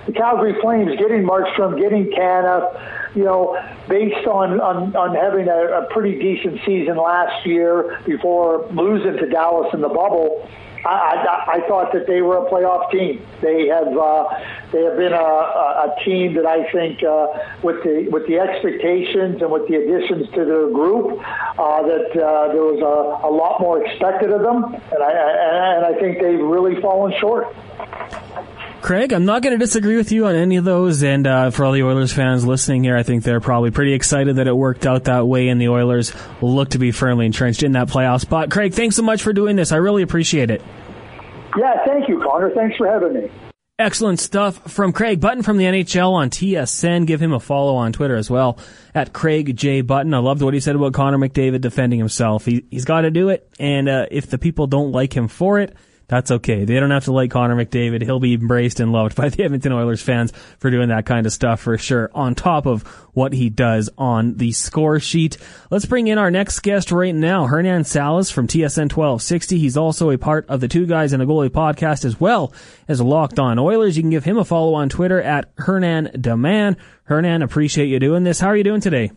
[0.06, 5.84] The Calgary Flames getting Markstrom, getting Tanev, you know, based on, on, on having a,
[5.84, 10.48] a pretty decent season last year before losing to Dallas in the bubble,
[10.86, 13.26] I, I, thought that they were a playoff team.
[13.42, 14.28] They have uh,
[14.72, 17.28] they have been a, a, a team that I think uh,
[17.64, 22.52] with the with the expectations and with the additions to their group uh, that uh,
[22.52, 25.12] there was a, a lot more expected of them, and I
[25.78, 27.56] and I think they've really fallen short.
[28.84, 31.04] Craig, I'm not going to disagree with you on any of those.
[31.04, 34.36] And uh, for all the Oilers fans listening here, I think they're probably pretty excited
[34.36, 37.72] that it worked out that way, and the Oilers look to be firmly entrenched in
[37.72, 38.52] that playoff spot.
[38.52, 39.72] Craig, thanks so much for doing this.
[39.72, 40.62] I really appreciate it.
[41.58, 42.52] Yeah, thank you, Connor.
[42.54, 43.32] Thanks for having me.
[43.80, 47.08] Excellent stuff from Craig Button from the NHL on TSN.
[47.08, 48.60] Give him a follow on Twitter as well
[48.94, 50.14] at Craig J Button.
[50.14, 52.44] I loved what he said about Connor McDavid defending himself.
[52.44, 55.60] He, he's got to do it, and uh, if the people don't like him for
[55.60, 55.74] it,
[56.14, 56.64] that's okay.
[56.64, 58.04] They don't have to like Connor McDavid.
[58.04, 61.34] He'll be embraced and loved by the Edmonton Oilers fans for doing that kind of
[61.34, 65.38] stuff for sure, on top of what he does on the score sheet.
[65.72, 69.58] Let's bring in our next guest right now, Hernan Salas from TSN 1260.
[69.58, 72.54] He's also a part of the Two Guys and a Goalie podcast as well
[72.88, 73.98] as Locked On Oilers.
[73.98, 76.78] You can give him a follow on Twitter at Hernan Deman.
[77.06, 78.40] Hernan, appreciate you doing this.
[78.40, 79.12] How are you doing today?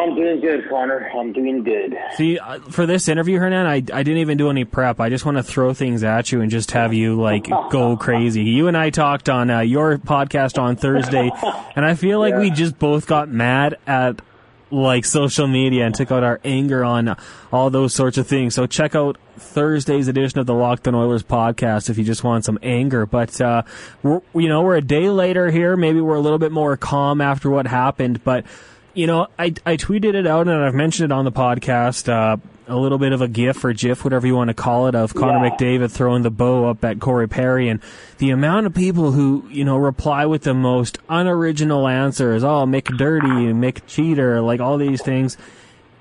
[0.00, 1.10] I'm doing good, Connor.
[1.14, 1.94] I'm doing good.
[2.16, 4.98] See, uh, for this interview, Hernan, I, I didn't even do any prep.
[4.98, 8.44] I just want to throw things at you and just have you like go crazy.
[8.44, 11.30] You and I talked on uh, your podcast on Thursday,
[11.76, 12.40] and I feel like yeah.
[12.40, 14.22] we just both got mad at
[14.70, 17.16] like social media and took out our anger on
[17.52, 18.54] all those sorts of things.
[18.54, 22.44] So check out Thursday's edition of the Locked On Oilers podcast if you just want
[22.44, 23.04] some anger.
[23.04, 23.62] But uh,
[24.02, 25.76] you know, we're a day later here.
[25.76, 28.46] Maybe we're a little bit more calm after what happened, but
[28.94, 32.08] you know, I, I tweeted it out and I've mentioned it on the podcast.
[32.08, 32.36] Uh,
[32.70, 35.12] a little bit of a gif or gif, whatever you want to call it, of
[35.12, 35.50] Connor yeah.
[35.50, 37.80] McDavid throwing the bow up at Corey Perry, and
[38.18, 42.44] the amount of people who you know reply with the most unoriginal answers.
[42.44, 45.36] Oh, McDirty, McCheater, like all these things.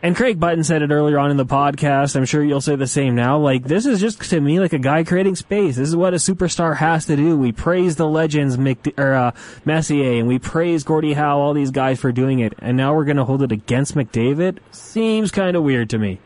[0.01, 2.15] And Craig Button said it earlier on in the podcast.
[2.15, 3.37] I'm sure you'll say the same now.
[3.37, 5.75] Like, this is just to me like a guy creating space.
[5.75, 7.37] This is what a superstar has to do.
[7.37, 9.31] We praise the legends, Mc, or, uh,
[9.65, 12.53] Messier, and we praise Gordie Howe, all these guys for doing it.
[12.59, 14.59] And now we're going to hold it against McDavid?
[14.71, 16.21] Seems kind of weird to me.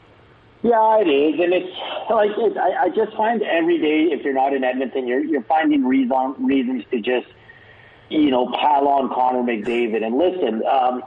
[0.62, 1.76] Yeah, it is, and it's
[2.10, 5.84] like I, I just find every day if you're not in Edmonton, you're you're finding
[5.84, 7.28] reason reasons to just
[8.08, 10.06] you know pile on Connor McDavid.
[10.06, 11.04] And listen, um,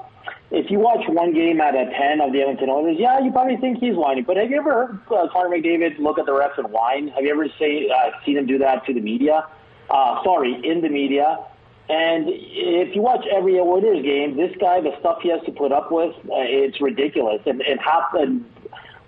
[0.51, 3.57] if you watch one game out of ten of the Edmonton Oilers, yeah, you probably
[3.57, 4.25] think he's whining.
[4.25, 7.09] But have you ever heard uh, Connor McDavid look at the refs and whine?
[7.09, 9.47] Have you ever say, uh, seen him do that to the media?
[9.91, 11.39] Uh, sorry, in the media.
[11.89, 15.71] And if you watch every Oilers game, this guy, the stuff he has to put
[15.71, 17.41] up with, uh, it's ridiculous.
[17.47, 18.45] And, and half, and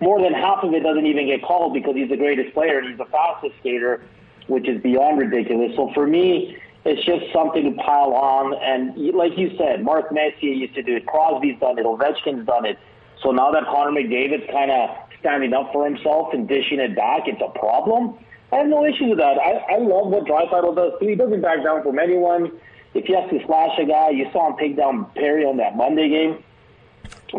[0.00, 2.88] more than half of it doesn't even get called because he's the greatest player and
[2.88, 4.02] he's the fastest skater,
[4.46, 5.74] which is beyond ridiculous.
[5.74, 6.56] So for me,
[6.88, 8.54] it's just something to pile on.
[8.54, 11.06] And like you said, Mark Messier used to do it.
[11.06, 11.84] Crosby's done it.
[11.84, 12.78] Ovechkin's done it.
[13.22, 17.28] So now that Connor McDavid's kind of standing up for himself and dishing it back,
[17.28, 18.16] it's a problem.
[18.52, 19.36] I have no issue with that.
[19.36, 21.08] I, I love what Draisaitl does too.
[21.08, 22.58] He doesn't back down from anyone.
[22.94, 25.76] If he has to slash a guy, you saw him take down Perry on that
[25.76, 26.42] Monday game.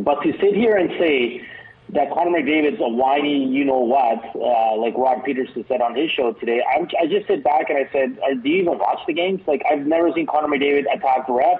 [0.04, 1.42] But to sit here and say
[1.94, 6.12] that Connor McDavid's a whiny, you know what, uh, like Rod Pedersen said on his
[6.12, 6.62] show today.
[6.76, 9.42] I'm, I just sit back and I said, uh, do you even watch the games?
[9.48, 11.60] Like, I've never seen Connor McDavid attack the ref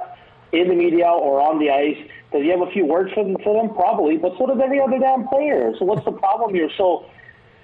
[0.52, 1.98] in the media or on the ice.
[2.32, 3.74] Does he have a few words for them, for them?
[3.74, 5.74] Probably, but so does every other damn player.
[5.80, 6.70] So what's the problem here?
[6.78, 7.06] So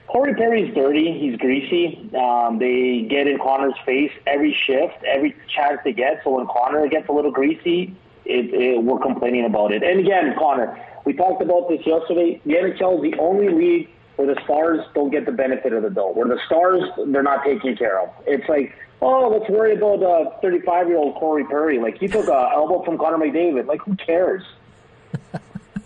[0.08, 1.18] Corey Perry's dirty.
[1.20, 2.10] He's greasy.
[2.16, 6.22] Um, they get in Connor's face every shift, every chance they get.
[6.24, 9.84] So when Connor gets a little greasy, it, it, we're complaining about it.
[9.84, 12.42] And again, Connor, we talked about this yesterday.
[12.46, 15.90] The NHL is the only league where the stars don't get the benefit of the
[15.90, 16.16] doubt.
[16.16, 18.10] Where the stars, they're not taken care of.
[18.26, 21.80] It's like, oh, let's worry about uh, 35 year old Corey Perry.
[21.80, 23.68] Like, he took a elbow from Connor McDavid.
[23.68, 24.44] Like, who cares?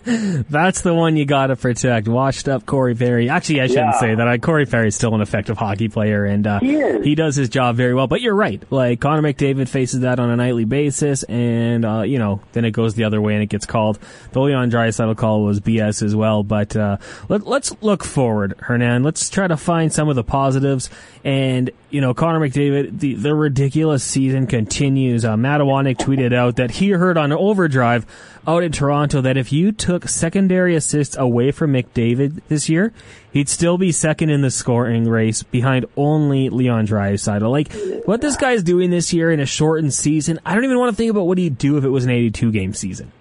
[0.49, 2.07] That's the one you got to protect.
[2.07, 3.29] Washed up Corey Perry.
[3.29, 3.99] Actually, I shouldn't yeah.
[3.99, 4.27] say that.
[4.27, 7.75] I, Corey Perry's still an effective hockey player, and uh, he, he, does his job
[7.75, 8.07] very well.
[8.07, 8.63] But you're right.
[8.71, 12.71] Like Connor McDavid faces that on a nightly basis, and uh, you know, then it
[12.71, 13.99] goes the other way and it gets called.
[14.31, 16.43] The Leon Draisaitl call was BS as well.
[16.43, 19.03] But uh, let, let's look forward, Hernan.
[19.03, 20.89] Let's try to find some of the positives.
[21.23, 25.25] And you know, Connor McDavid, the, the ridiculous season continues.
[25.25, 28.05] Uh, Matt Iwanek tweeted out that he heard on Overdrive
[28.47, 32.93] out in Toronto that if you took secondary assists away from McDavid this year,
[33.31, 37.49] he'd still be second in the scoring race behind only Leon Draisaitl.
[37.49, 40.91] Like, what this guy's doing this year in a shortened season, I don't even want
[40.91, 43.11] to think about what he'd do if it was an 82 game season.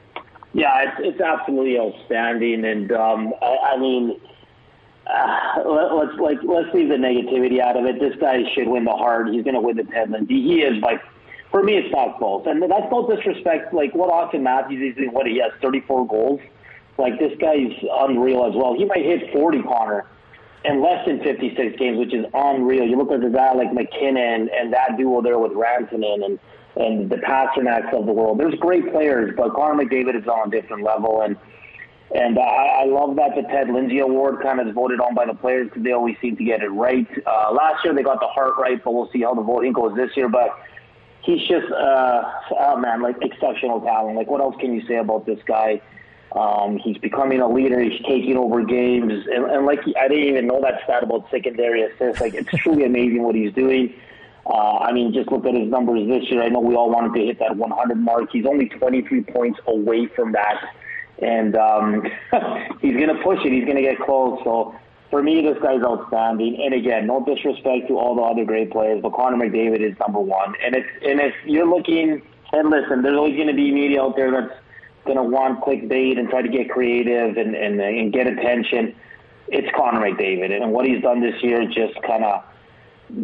[0.53, 2.65] Yeah, it's, it's absolutely outstanding.
[2.65, 4.19] And, um, I, I mean,
[5.09, 7.99] uh, let, us like let's leave the negativity out of it.
[7.99, 9.29] This guy should win the Hart.
[9.29, 10.29] He's going to win the Penland.
[10.29, 11.01] He is by
[11.51, 12.45] for me, it's not close.
[12.47, 13.73] And that's no disrespect.
[13.73, 16.41] Like what Auston Matthews is doing, what he has, 34 goals.
[16.99, 18.75] Like this guy's unreal as well.
[18.75, 20.05] He might hit 40, Connor,
[20.65, 22.85] in less than 56 games, which is unreal.
[22.85, 26.39] You look at a guy like MacKinnon and that duo there with Rantanen and
[26.77, 28.39] and the Pastrnaks of the world.
[28.39, 31.23] There's great players, but Connor McDavid is on a different level.
[31.23, 31.37] And
[32.15, 35.27] and I, I love that the Ted Lindsay Award kind of is voted on by
[35.27, 37.07] the players because they always seem to get it right.
[37.27, 39.95] Uh, last year they got the Hart right, but we'll see how the voting goes
[39.95, 40.29] this year.
[40.29, 40.59] But
[41.23, 44.17] he's just, uh, oh man, like exceptional talent.
[44.17, 45.81] Like, what else can you say about this guy?
[46.33, 47.81] Um, he's becoming a leader.
[47.81, 51.83] He's taking over games, and, and like I didn't even know that stat about secondary
[51.83, 52.21] assists.
[52.21, 53.95] Like, it's truly amazing what he's doing.
[54.47, 56.43] Uh, I mean, just look at his numbers this year.
[56.43, 58.31] I know we all wanted to hit that 100 mark.
[58.33, 60.75] He's only 23 points away from that,
[61.23, 62.03] and um,
[62.81, 63.53] he's going to push it.
[63.53, 64.41] He's going to get close.
[64.45, 64.75] So
[65.11, 66.63] for me, this guy's outstanding.
[66.63, 70.21] And again, no disrespect to all the other great players, but Connor McDavid is number
[70.21, 70.55] one.
[70.65, 74.17] And if and if you're looking, and listen, there's always going to be media out
[74.17, 74.55] there that's
[75.05, 78.95] going to want clickbait and try to get creative and and, and get attention.
[79.49, 82.45] It's Connor McDavid, and what he's done this year just kind of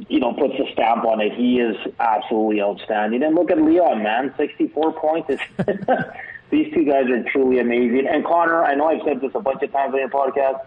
[0.09, 1.35] you know, puts a stamp on it.
[1.35, 3.22] He is absolutely outstanding.
[3.22, 5.28] And look at Leon, man, 64 points.
[6.55, 8.07] These two guys are truly amazing.
[8.09, 10.61] And Connor, I know I've said this a bunch of times on your podcast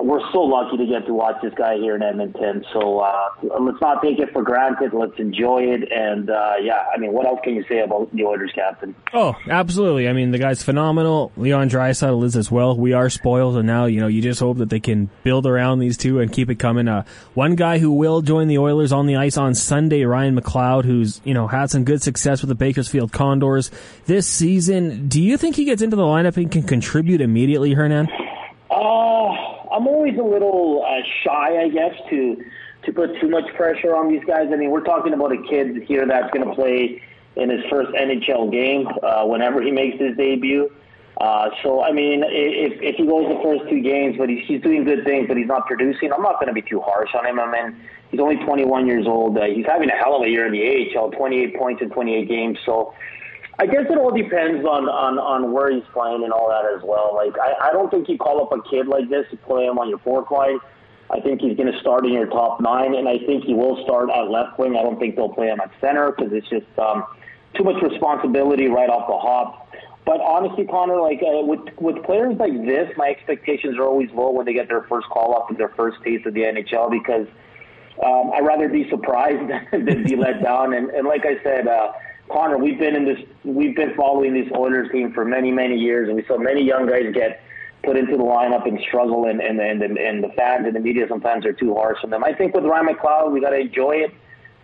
[0.00, 2.64] we're so lucky to get to watch this guy here in Edmonton.
[2.72, 3.28] So uh,
[3.60, 4.92] let's not take it for granted.
[4.92, 5.90] Let's enjoy it.
[5.92, 8.94] And uh, yeah, I mean, what else can you say about the Oilers captain?
[9.12, 10.08] Oh, absolutely.
[10.08, 11.32] I mean, the guy's phenomenal.
[11.36, 12.76] Leon Draisaitl is as well.
[12.76, 15.78] We are spoiled, and now you know you just hope that they can build around
[15.78, 16.88] these two and keep it coming.
[16.88, 20.84] Uh, one guy who will join the Oilers on the ice on Sunday, Ryan McLeod,
[20.84, 23.70] who's you know had some good success with the Bakersfield Condors
[24.06, 25.08] this season.
[25.08, 28.08] Do you think he gets into the lineup and can contribute immediately, Hernan?
[28.70, 32.44] Uh I'm always a little uh, shy, I guess, to
[32.84, 34.48] to put too much pressure on these guys.
[34.52, 37.00] I mean, we're talking about a kid here that's going to play
[37.36, 40.70] in his first NHL game uh, whenever he makes his debut.
[41.20, 44.60] Uh, so, I mean, if, if he goes the first two games, but he's, he's
[44.62, 47.24] doing good things, but he's not producing, I'm not going to be too harsh on
[47.24, 47.38] him.
[47.38, 47.76] I mean,
[48.10, 49.38] he's only 21 years old.
[49.38, 52.28] Uh, he's having a hell of a year in the AHL, 28 points in 28
[52.28, 52.58] games.
[52.66, 52.94] So,
[53.58, 56.82] I guess it all depends on, on, on where he's playing and all that as
[56.82, 57.12] well.
[57.14, 59.78] Like, I, I don't think you call up a kid like this to play him
[59.78, 60.58] on your fourth line.
[61.10, 63.84] I think he's going to start in your top nine, and I think he will
[63.84, 64.76] start at left wing.
[64.76, 67.04] I don't think they'll play him at center because it's just um,
[67.54, 69.68] too much responsibility right off the hop.
[70.06, 74.32] But honestly, Connor, like uh, with with players like this, my expectations are always low
[74.32, 77.28] when they get their first call up and their first taste of the NHL because
[78.04, 80.72] um, I'd rather be surprised than be let down.
[80.72, 81.68] And, and like I said.
[81.68, 81.92] Uh,
[82.30, 86.08] Connor, we've been in this, we've been following this Oilers team for many, many years,
[86.08, 87.42] and we saw many young guys get
[87.84, 91.06] put into the lineup and struggle, and and and, and the fans and the media
[91.08, 92.24] sometimes are too harsh on them.
[92.24, 94.14] I think with Ryan McLeod, we got to enjoy it,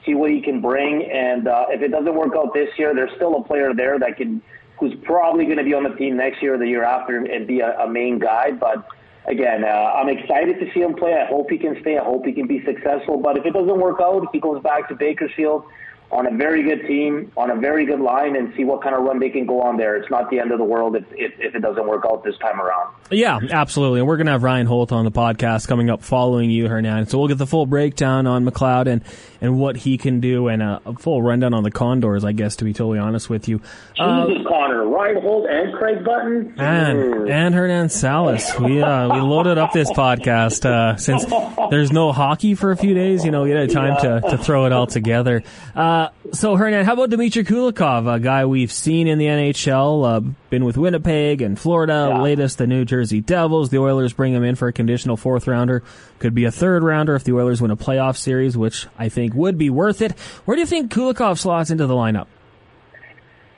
[0.06, 3.14] see what he can bring, and uh, if it doesn't work out this year, there's
[3.16, 4.40] still a player there that can,
[4.78, 7.46] who's probably going to be on the team next year or the year after and
[7.46, 8.86] be a, a main guy, but.
[9.26, 11.12] Again, uh, I'm excited to see him play.
[11.12, 11.98] I hope he can stay.
[11.98, 13.18] I hope he can be successful.
[13.18, 15.64] But if it doesn't work out, he goes back to Bakersfield
[16.10, 19.02] on a very good team, on a very good line, and see what kind of
[19.02, 19.96] run they can go on there.
[19.96, 22.36] It's not the end of the world if, if, if it doesn't work out this
[22.38, 22.94] time around.
[23.10, 24.00] Yeah, absolutely.
[24.00, 27.06] And we're going to have Ryan Holt on the podcast coming up following you, Hernan.
[27.06, 29.02] So we'll get the full breakdown on McLeod and,
[29.40, 32.56] and what he can do and a, a full rundown on the Condors, I guess,
[32.56, 33.60] to be totally honest with you.
[33.98, 36.54] Uh, Jesus, uh, Connor, Ryan Holt and Craig Button.
[36.56, 38.58] And, and Hernan Salas.
[38.58, 41.24] We, uh, we loaded up this podcast, uh, since
[41.70, 44.20] there's no hockey for a few days, you know, we had time yeah.
[44.20, 45.42] to, to throw it all together.
[45.74, 50.06] Uh, uh, so Hernan, how about Dmitry Kulikov, a guy we've seen in the NHL,
[50.06, 50.20] uh,
[50.50, 52.20] been with Winnipeg and Florida, yeah.
[52.20, 53.70] latest the New Jersey Devils.
[53.70, 55.82] The Oilers bring him in for a conditional fourth rounder,
[56.18, 59.34] could be a third rounder if the Oilers win a playoff series, which I think
[59.34, 60.18] would be worth it.
[60.44, 62.26] Where do you think Kulikov slots into the lineup?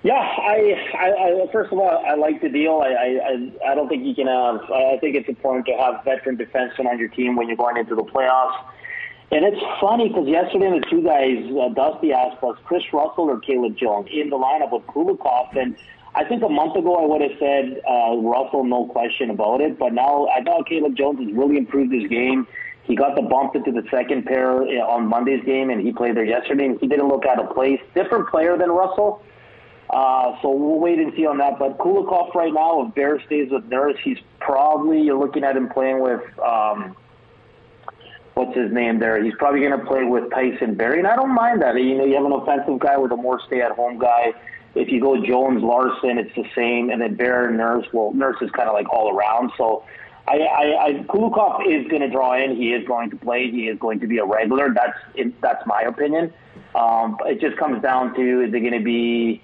[0.02, 2.80] Yeah, I, I, I first of all, I like the deal.
[2.82, 4.62] I, I, I don't think you can have.
[4.70, 7.94] I think it's important to have veteran defensemen on your team when you're going into
[7.94, 8.64] the playoffs.
[9.32, 13.38] And it's funny because yesterday the two guys, uh, Dusty asked us, Chris Russell or
[13.40, 15.54] Caleb Jones, in the lineup with Kulikov.
[15.54, 15.76] And
[16.14, 19.78] I think a month ago I would have said uh, Russell, no question about it.
[19.78, 22.46] But now I thought Caleb Jones has really improved his game.
[22.82, 26.16] He got the bump into the second pair uh, on Monday's game, and he played
[26.16, 26.66] there yesterday.
[26.66, 27.80] And he didn't look out of place.
[27.94, 29.22] Different player than Russell.
[29.90, 31.58] Uh, so we'll wait and see on that.
[31.58, 35.68] But Kulikov right now, if Bear stays with Nurse, he's probably you're looking at him
[35.68, 36.22] playing with.
[36.38, 36.96] Um,
[38.34, 39.22] what's his name there.
[39.22, 41.74] He's probably going to play with Tyson Barrie, and I don't mind that.
[41.76, 44.32] You know, you have an offensive guy with a more stay-at-home guy.
[44.74, 47.86] If you go Jones Larsson, it's the same, and then Bear Nurse.
[47.92, 49.50] Well, Nurse is kind of like all around.
[49.56, 49.84] So,
[50.28, 52.54] I, I, I Kulikov is going to draw in.
[52.56, 53.50] He is going to play.
[53.50, 54.72] He is going to be a regular.
[54.72, 56.32] That's it, that's my opinion.
[56.74, 59.42] Um, it just comes down to is it going to be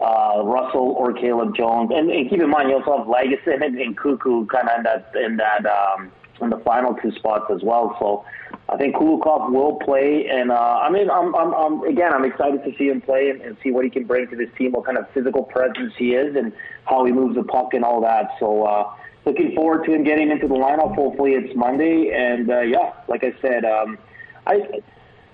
[0.00, 1.90] uh, Russell or Caleb Jones?
[1.94, 4.82] And, and keep in mind, you also have Lagesson and, and Koekkoek kind of in
[4.84, 5.66] that in that.
[5.66, 7.96] Um, in the final two spots as well.
[7.98, 8.24] So
[8.68, 12.64] I think Kulikov will play, and uh, I mean, I'm, I'm, I'm again, I'm excited
[12.64, 14.84] to see him play and, and see what he can bring to this team, what
[14.84, 16.52] kind of physical presence he is, and
[16.84, 18.30] how he moves the puck and all that.
[18.38, 18.64] So.
[18.64, 18.92] Uh,
[19.24, 20.94] Looking forward to him getting into the lineup.
[20.94, 23.98] Hopefully, it's Monday, and uh, yeah, like I said, um,
[24.46, 24.62] I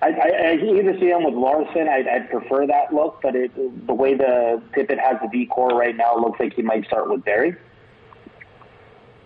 [0.01, 1.87] I, I, I either see him with Larsson.
[1.87, 3.51] I'd, I'd prefer that look, but it,
[3.87, 7.09] the way the Tippett has the D core right now, looks like he might start
[7.09, 7.55] with Barrie.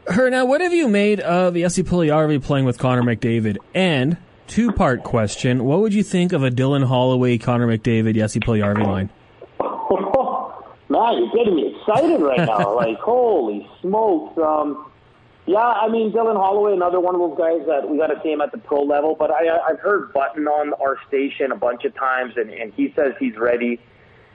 [0.09, 3.57] Hernan, what have you made of Jesse Puljujarvi playing with Connor McDavid?
[3.75, 4.17] And
[4.47, 5.65] two part question.
[5.65, 9.09] What would you think of a Dylan Holloway, Connor McDavid, Jesse Puljujarvi line?
[10.89, 12.75] Man, you're getting me excited right now.
[12.75, 14.35] like, holy smokes.
[14.39, 14.89] Um,
[15.45, 18.31] yeah, I mean, Dylan Holloway, another one of those guys that we got to see
[18.31, 19.15] him at the pro level.
[19.17, 22.91] But I, I've heard Button on our station a bunch of times, and, and he
[22.95, 23.79] says he's ready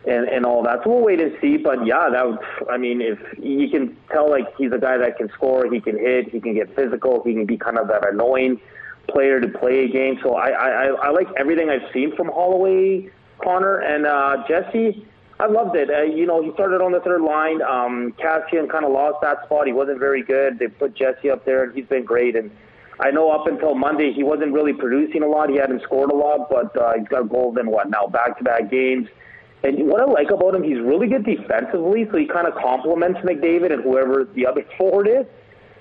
[0.07, 0.85] and, and all that.
[0.85, 1.57] So we'll wait and see.
[1.57, 2.39] But yeah, that would,
[2.71, 5.99] I mean, if you can tell, like, he's a guy that can score, he can
[5.99, 8.61] hit, he can get physical, he can be kind of that annoying
[9.09, 10.19] player to play a game.
[10.23, 13.11] So I, I, I like everything I've seen from Holloway,
[13.43, 15.07] Connor, and uh, Jesse.
[15.41, 15.91] I loved it.
[15.91, 17.61] Uh, you know, he started on the third line.
[17.61, 19.67] Um, Kassian kind of lost that spot.
[19.67, 20.59] He wasn't very good.
[20.61, 22.37] They put Jesse up there, and he's been great.
[22.37, 22.53] And
[23.01, 25.51] I know up until Monday, he wasn't really producing a lot.
[25.51, 29.09] He hadn't scored a lot, but uh, he's got goals in what now, back-to-back games.
[29.65, 33.21] And what I like about him, he's really good defensively, so he kind of complements
[33.21, 35.27] McDavid and whoever the other forward is.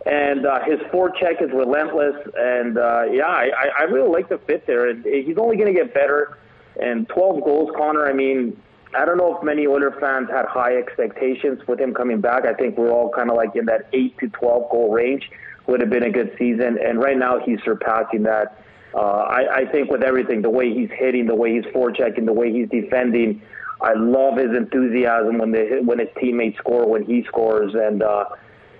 [0.06, 2.16] And uh, his forecheck is relentless.
[2.36, 4.90] And uh, yeah, I, I really like the fit there.
[4.90, 6.38] And he's only going to get better.
[6.82, 8.06] And 12 goals, Connor.
[8.06, 8.60] I mean,
[8.98, 12.46] I don't know if many Oiler fans had high expectations with him coming back.
[12.46, 15.30] I think we're all kind of like in that 8 to 12 goal range.
[15.68, 16.78] Would have been a good season.
[16.82, 18.62] And right now, he's surpassing that.
[18.94, 22.34] Uh, I, I think with everything, the way he's hitting, the way he's forechecking, the
[22.34, 23.42] way he's defending,
[23.84, 28.26] I love his enthusiasm when they when his teammates score, when he scores, and uh,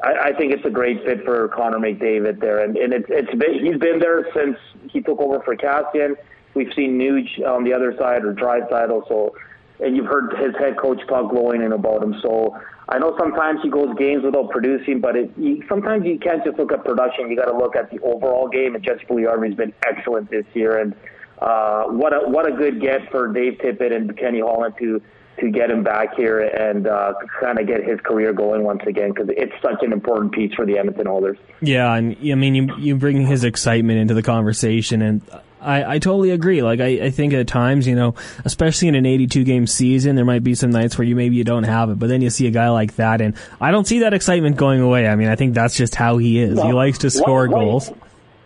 [0.02, 2.64] I, I think it's a great fit for Connor McDavid there.
[2.64, 4.58] And, and it's it's been, he's been there since
[4.90, 6.16] he took over for Kassian.
[6.54, 9.36] We've seen Nuge on the other side or Draisaitl also,
[9.80, 12.16] and you've heard his head coach talk glowing about him.
[12.22, 16.44] So I know sometimes he goes games without producing, but it, you, sometimes you can't
[16.46, 17.30] just look at production.
[17.30, 18.76] You got to look at the overall game.
[18.76, 20.94] And Jesse Puljujarvi's been excellent this year, and
[21.44, 25.02] uh, what a what a good get for Dave Tippett and Kenny Holland to
[25.40, 29.12] to get him back here and uh, kind of get his career going once again
[29.12, 31.38] because it's such an important piece for the Edmonton Oilers.
[31.60, 35.22] Yeah, and I mean you you bring his excitement into the conversation and.
[35.66, 36.62] I, I totally agree.
[36.62, 40.26] Like I, I think at times, you know, especially in an 82 game season, there
[40.26, 42.48] might be some nights where you maybe you don't have it, but then you see
[42.48, 45.08] a guy like that, and I don't see that excitement going away.
[45.08, 46.62] I mean, I think that's just how he is.
[46.62, 47.92] he likes to score what, goals.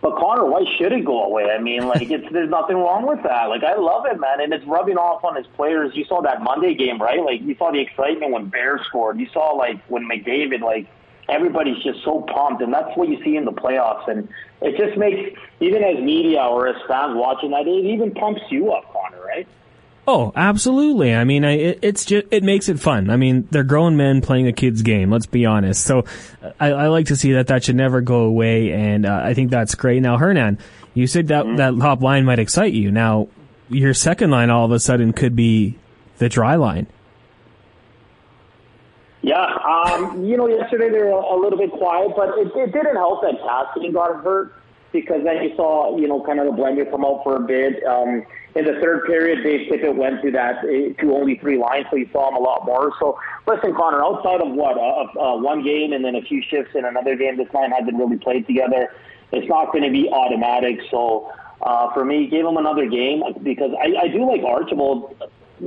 [0.01, 1.49] But Connor, why should it go away?
[1.49, 3.45] I mean, like it's there's nothing wrong with that.
[3.45, 5.95] Like I love it, man, and it's rubbing off on his players.
[5.95, 7.23] You saw that Monday game, right?
[7.23, 9.19] Like you saw the excitement when Bear scored.
[9.19, 10.87] You saw like when McDavid, like
[11.29, 14.07] everybody's just so pumped, and that's what you see in the playoffs.
[14.07, 14.29] And
[14.61, 18.71] it just makes even as media or as fans watching that, it even pumps you
[18.71, 19.47] up, Connor, right?
[20.09, 21.13] Oh, absolutely.
[21.13, 23.09] I mean, I, it, it's just it makes it fun.
[23.09, 25.11] I mean, they're grown men playing a kid's game.
[25.11, 25.83] Let's be honest.
[25.83, 26.05] So,
[26.61, 27.47] I, I like to see that.
[27.47, 30.01] That should never go away, and uh, I think that's great.
[30.01, 30.59] Now, Hernan,
[30.93, 31.57] you said that mm-hmm.
[31.57, 32.89] that top line might excite you.
[32.89, 33.27] Now,
[33.67, 35.77] your second line all of a sudden could be
[36.19, 36.87] the dry line.
[39.21, 42.71] Yeah, um, you know, yesterday they were a, a little bit quiet, but it, it
[42.71, 44.53] didn't help that Cassidy got hurt
[44.91, 47.83] because then you saw, you know, kind of the blender come out for a bit.
[47.83, 48.25] Um,
[48.55, 51.95] in the third period, Dave Tippett went to that uh, to only three lines, so
[51.95, 52.91] you saw him a lot more.
[52.99, 56.71] So listen, Connor, outside of what uh, uh, one game and then a few shifts
[56.73, 58.93] in another game, this line hasn't really played together.
[59.31, 60.79] It's not going to be automatic.
[60.89, 61.31] So
[61.61, 65.15] uh, for me, give him another game because I, I do like Archibald.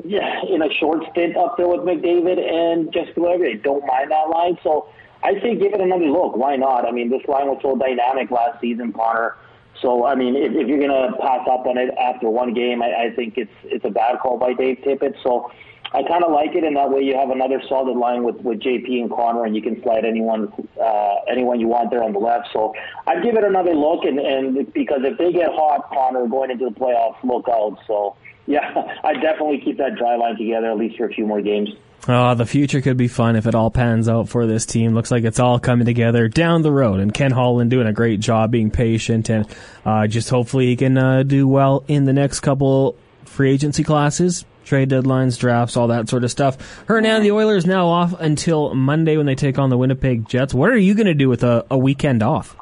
[0.04, 4.28] Yeah, in a short stint up there with McDavid and whoever, I don't mind that
[4.28, 4.56] line.
[4.62, 4.88] So
[5.22, 6.36] I say give it another look.
[6.36, 6.86] Why not?
[6.86, 9.36] I mean, this line was so dynamic last season, Connor.
[9.80, 12.82] So I mean, if, if you're going to pass up on it after one game,
[12.82, 15.14] I, I think it's it's a bad call by Dave Tippett.
[15.22, 15.50] So
[15.92, 18.60] I kind of like it, and that way you have another solid line with with
[18.60, 22.18] JP and Connor, and you can slide anyone uh, anyone you want there on the
[22.18, 22.48] left.
[22.52, 22.74] So
[23.06, 26.66] I'd give it another look, and and because if they get hot, Connor going into
[26.66, 27.78] the playoffs, look out.
[27.86, 28.16] So
[28.46, 31.70] yeah, I definitely keep that dry line together at least for a few more games.
[32.08, 34.94] Oh, the future could be fun if it all pans out for this team.
[34.94, 38.20] Looks like it's all coming together down the road, and Ken Holland doing a great
[38.20, 39.46] job being patient, and
[39.84, 42.96] uh, just hopefully he can uh, do well in the next couple
[43.26, 46.84] free agency classes, trade deadlines, drafts, all that sort of stuff.
[46.86, 50.54] Hernan, the Oilers now off until Monday when they take on the Winnipeg Jets.
[50.54, 52.56] What are you going to do with a, a weekend off?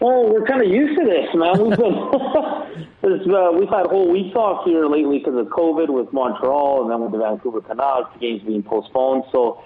[0.00, 1.76] Well, we're kind of used to this, man.
[3.02, 6.90] We've uh, we've had whole weeks off here lately because of COVID with Montreal and
[6.90, 9.24] then with the Vancouver Canucks, games being postponed.
[9.32, 9.62] So,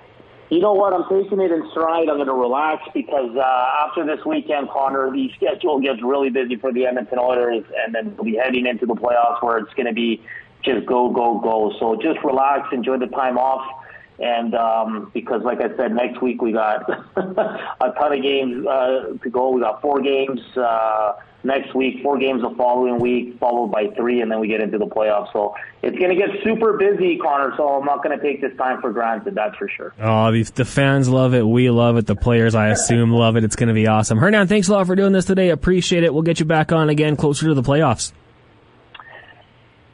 [0.50, 0.92] you know what?
[0.92, 2.08] I'm taking it in stride.
[2.08, 6.56] I'm going to relax because uh, after this weekend, Connor, the schedule gets really busy
[6.56, 9.86] for the Edmonton Oilers, and then we'll be heading into the playoffs where it's going
[9.86, 10.22] to be
[10.64, 11.74] just go, go, go.
[11.80, 13.82] So just relax, enjoy the time off
[14.22, 19.14] and um, because, like I said, next week we got a ton of games uh,
[19.20, 19.50] to go.
[19.50, 24.20] We got four games uh, next week, four games the following week, followed by three,
[24.20, 25.32] and then we get into the playoffs.
[25.32, 27.52] So it's going to get super busy, Connor.
[27.56, 29.34] So I'm not going to take this time for granted.
[29.34, 29.92] That's for sure.
[30.00, 31.42] Oh, the, the fans love it.
[31.44, 32.06] We love it.
[32.06, 33.42] The players, I assume, love it.
[33.42, 34.18] It's going to be awesome.
[34.18, 35.50] Hernan, thanks a lot for doing this today.
[35.50, 36.14] Appreciate it.
[36.14, 38.12] We'll get you back on again closer to the playoffs.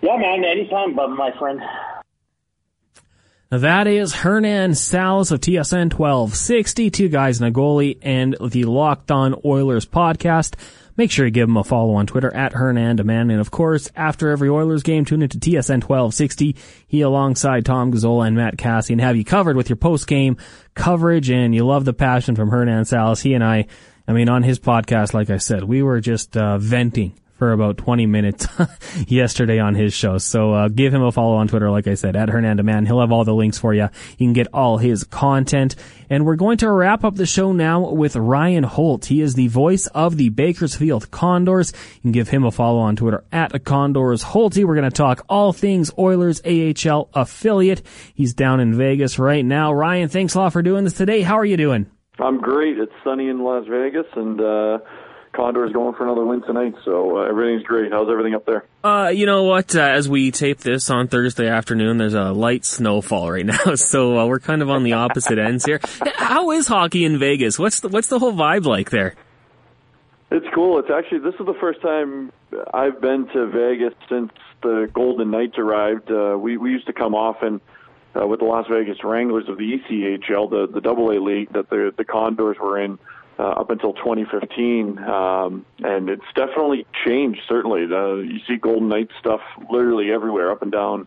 [0.03, 1.61] Yeah, man, anytime, but my friend.
[3.51, 9.11] That is Hernan Salas of TSN 1260, two guys and a goalie, and the Locked
[9.11, 10.55] On Oilers podcast.
[10.99, 13.31] Make sure you give him a follow on Twitter at Hernandaman.
[13.31, 16.57] And of course, after every Oilers game, tune into TSN 1260.
[16.87, 20.37] He alongside Tom Gazzola and Matt Cassie and have you covered with your post game
[20.75, 21.31] coverage.
[21.31, 23.23] And you love the passion from Hernan Salas.
[23.23, 23.67] He and I,
[24.07, 27.79] I mean, on his podcast, like I said, we were just uh, venting for about
[27.79, 28.47] 20 minutes
[29.07, 30.19] yesterday on his show.
[30.19, 32.87] So uh, give him a follow on Twitter, like I said, at Hernandaman.
[32.87, 33.89] He'll have all the links for you.
[34.19, 35.77] You can get all his content.
[36.11, 39.07] And we're going to wrap up the show now with Ryan Holt.
[39.07, 41.73] He is the voice of the Bakersfield Condors.
[41.97, 44.65] You can give him a follow on Twitter at Condors Holty.
[44.65, 47.83] We're going to talk all things Oilers AHL affiliate.
[48.15, 49.73] He's down in Vegas right now.
[49.73, 51.23] Ryan, thanks a lot for doing this today.
[51.23, 51.87] How are you doing?
[52.19, 52.79] I'm great.
[52.79, 54.79] It's sunny in Las Vegas and, uh,
[55.39, 57.93] Condors going for another win tonight, so uh, everything's great.
[57.93, 58.65] How's everything up there?
[58.83, 59.77] Uh, you know what?
[59.77, 64.19] Uh, as we tape this on Thursday afternoon, there's a light snowfall right now, so
[64.19, 65.79] uh, we're kind of on the opposite ends here.
[66.17, 67.57] How is hockey in Vegas?
[67.57, 69.15] What's the, what's the whole vibe like there?
[70.33, 70.81] It's cool.
[70.81, 72.33] It's actually this is the first time
[72.75, 76.11] I've been to Vegas since the Golden Knights arrived.
[76.11, 77.61] Uh, we we used to come often
[78.21, 81.71] uh, with the Las Vegas Wranglers of the ECHL, the the Double A league that
[81.71, 82.99] the the Condors were in
[83.39, 87.41] uh, up until 2015, um, and it's definitely changed.
[87.49, 91.07] Certainly, uh, you see Golden Knights stuff literally everywhere, up and down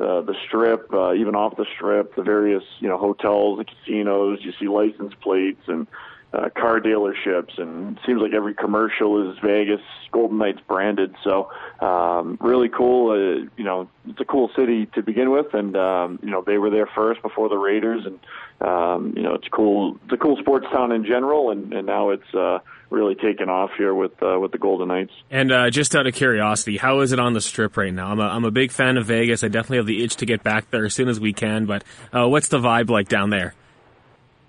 [0.00, 4.38] uh, the strip, uh, even off the strip, the various you know hotels, the casinos.
[4.42, 5.86] You see license plates and
[6.36, 9.80] uh, car dealerships, and seems like every commercial is Vegas
[10.12, 11.14] Golden Knights branded.
[11.24, 13.10] So um, really cool.
[13.10, 16.58] Uh, you know, it's a cool city to begin with, and um, you know they
[16.58, 18.18] were there first before the Raiders, and
[18.68, 19.98] um, you know it's cool.
[20.04, 22.58] It's a cool sports town in general, and, and now it's uh,
[22.90, 25.12] really taken off here with uh, with the Golden Knights.
[25.30, 28.10] And uh, just out of curiosity, how is it on the Strip right now?
[28.10, 29.42] I'm a, I'm a big fan of Vegas.
[29.42, 31.66] I definitely have the itch to get back there as soon as we can.
[31.66, 33.54] But uh, what's the vibe like down there?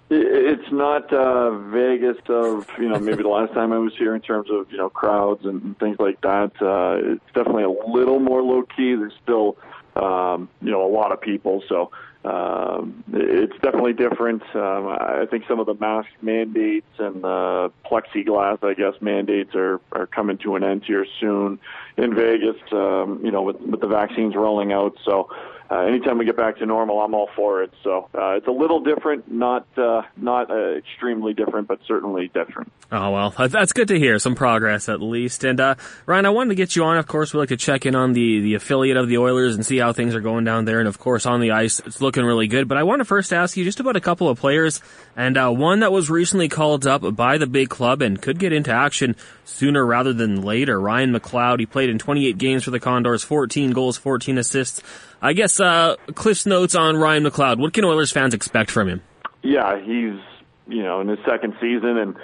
[0.09, 4.21] It's not uh, Vegas of you know maybe the last time I was here in
[4.21, 6.51] terms of you know crowds and things like that.
[6.61, 8.95] Uh, it's definitely a little more low key.
[8.95, 9.57] There's still
[9.97, 11.91] um, you know a lot of people, so
[12.23, 14.43] um, it's definitely different.
[14.55, 19.81] Um, I think some of the mask mandates and the plexiglass, I guess, mandates are
[19.91, 21.59] are coming to an end here soon
[21.97, 22.55] in Vegas.
[22.71, 25.29] Um, you know, with with the vaccines rolling out, so
[25.69, 27.71] uh, anytime we get back to normal, I'm all for it.
[27.83, 32.71] So uh, it's a little different, not uh, not uh, extremely different, but certainly different.
[32.91, 34.17] Oh well, that's good to hear.
[34.17, 35.43] Some progress at least.
[35.43, 36.97] And uh, Ryan, I wanted to get you on.
[36.97, 39.65] Of course, we like to check in on the the affiliate of the Oilers and
[39.65, 40.79] see how things are going down there.
[40.79, 42.67] And of course, on the ice, it's looking really good.
[42.69, 44.81] But I want to first ask you just about a couple of players,
[45.17, 48.53] and uh, one that was recently called up by the big club and could get
[48.53, 50.79] into action sooner rather than later.
[50.79, 51.59] Ryan McLeod.
[51.59, 54.81] He played in 28 games for the Condors, 14 goals, 14 assists.
[55.21, 57.59] I guess uh, Cliff's notes on Ryan McLeod.
[57.59, 59.01] What can Oilers fans expect from him?
[59.43, 60.19] Yeah, he's
[60.67, 62.15] you know in his second season, and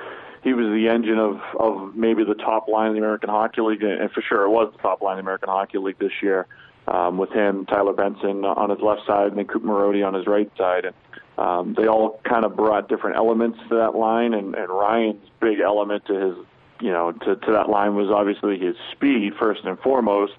[0.43, 3.83] he was the engine of of maybe the top line of the American Hockey League,
[3.83, 6.47] and for sure it was the top line of the American Hockey League this year.
[6.85, 10.27] Um, with him, Tyler Benson on his left side, and then Coop Marody on his
[10.27, 10.93] right side, and
[11.37, 14.33] um, they all kind of brought different elements to that line.
[14.33, 16.35] And, and Ryan's big element to his,
[16.81, 20.33] you know, to, to that line was obviously his speed first and foremost,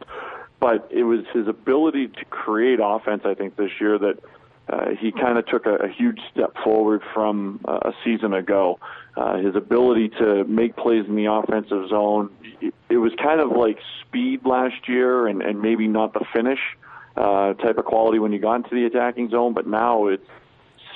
[0.64, 3.20] but it was his ability to create offense.
[3.26, 4.18] I think this year that
[4.66, 8.78] uh, he kind of took a, a huge step forward from uh, a season ago.
[9.14, 12.30] Uh, his ability to make plays in the offensive zone.
[12.88, 16.60] It, was kind of like speed last year, and, and maybe not the finish
[17.14, 19.52] uh, type of quality when you got into the attacking zone.
[19.52, 20.26] But now it's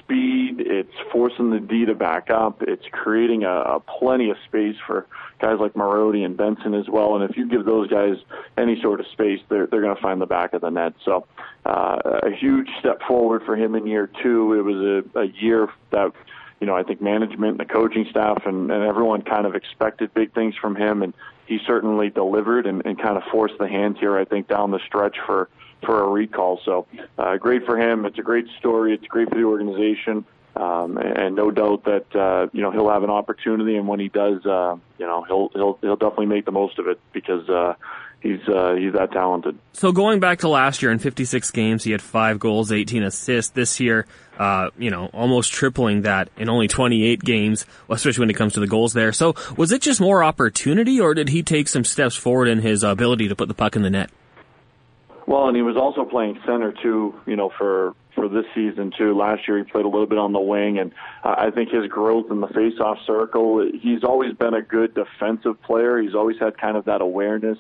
[0.09, 0.61] speed.
[0.61, 2.63] It's forcing the D to back up.
[2.63, 5.07] It's creating a, a plenty of space for
[5.41, 7.17] guys like Marody and Benson as well.
[7.17, 8.17] And if you give those guys
[8.57, 10.95] any sort of space, they're they're going to find the back of the net.
[11.05, 11.27] So
[11.67, 14.55] uh, a huge step forward for him in year two.
[14.55, 16.13] It was a, a year that
[16.61, 20.13] you know I think management and the coaching staff and, and everyone kind of expected
[20.15, 21.13] big things from him, and
[21.47, 24.17] he certainly delivered and, and kind of forced the hand here.
[24.17, 25.49] I think down the stretch for
[25.85, 26.61] for a recall.
[26.65, 26.87] So
[27.19, 28.05] uh, great for him.
[28.05, 28.95] It's a great story.
[28.95, 30.25] It's great for the organization.
[30.57, 34.09] Um, and no doubt that uh, you know he'll have an opportunity, and when he
[34.09, 37.75] does, uh, you know he'll he'll he'll definitely make the most of it because uh,
[38.21, 39.57] he's uh, he's that talented.
[39.73, 43.53] So going back to last year, in 56 games, he had five goals, 18 assists.
[43.53, 44.07] This year,
[44.37, 48.61] uh, you know, almost tripling that in only 28 games, especially when it comes to
[48.61, 49.13] the goals there.
[49.13, 52.83] So was it just more opportunity, or did he take some steps forward in his
[52.83, 54.11] ability to put the puck in the net?
[55.29, 59.15] Well, and he was also playing center too, you know, for for this season too.
[59.15, 60.91] Last year he played a little bit on the wing, and
[61.23, 63.71] I think his growth in the face-off circle.
[63.79, 66.01] He's always been a good defensive player.
[66.01, 67.59] He's always had kind of that awareness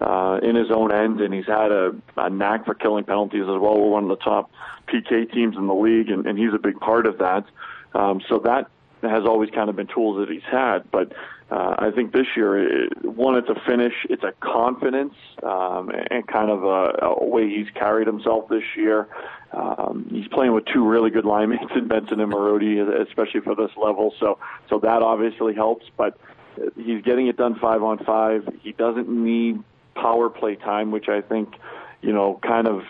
[0.00, 3.46] uh, in his own end, and he's had a, a knack for killing penalties as
[3.46, 3.78] well.
[3.78, 4.50] We're one of the top
[4.88, 7.44] PK teams in the league, and, and he's a big part of that.
[7.94, 8.68] Um, so that
[9.02, 10.90] has always kind of been tools that he's had.
[10.90, 11.12] But
[11.54, 16.26] uh, I think this year, it, one, it's a finish, it's a confidence, um, and
[16.26, 19.06] kind of a, a way he's carried himself this year.
[19.52, 23.70] Um, he's playing with two really good linemen in Benson and Marody, especially for this
[23.76, 24.12] level.
[24.18, 24.38] So,
[24.68, 25.86] so that obviously helps.
[25.96, 26.18] But
[26.74, 28.48] he's getting it done five on five.
[28.60, 29.62] He doesn't need
[29.94, 31.54] power play time, which I think,
[32.02, 32.82] you know, kind of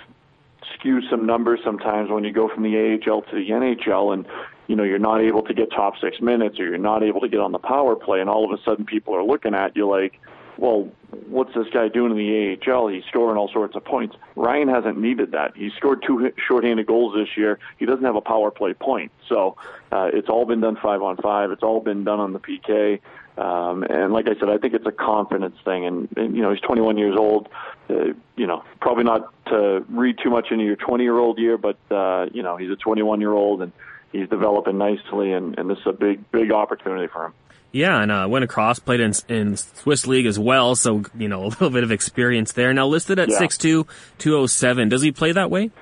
[0.78, 4.24] skews some numbers sometimes when you go from the AHL to the NHL and
[4.66, 7.28] you know you're not able to get top six minutes or you're not able to
[7.28, 9.88] get on the power play and all of a sudden people are looking at you
[9.88, 10.20] like
[10.56, 10.88] well
[11.28, 14.16] what's this guy doing in the AHL he's scoring all sorts of points.
[14.36, 15.56] Ryan hasn't needed that.
[15.56, 17.58] He scored two shorthanded goals this year.
[17.78, 19.12] He doesn't have a power play point.
[19.28, 19.56] So
[19.92, 21.50] uh, it's all been done five on five.
[21.50, 23.00] It's all been done on the PK
[23.36, 25.86] um, and like I said, I think it's a confidence thing.
[25.86, 27.48] And, and you know, he's 21 years old.
[27.90, 31.58] Uh, you know, probably not to read too much into your 20 year old year,
[31.58, 33.72] but uh, you know, he's a 21 year old and
[34.14, 37.34] he's developing nicely, and, and this is a big, big opportunity for him.
[37.72, 41.44] Yeah, and uh, went across, played in in Swiss League as well, so you know
[41.46, 42.72] a little bit of experience there.
[42.72, 43.86] Now listed at six two
[44.16, 44.88] two oh seven.
[44.88, 45.72] Does he play that way?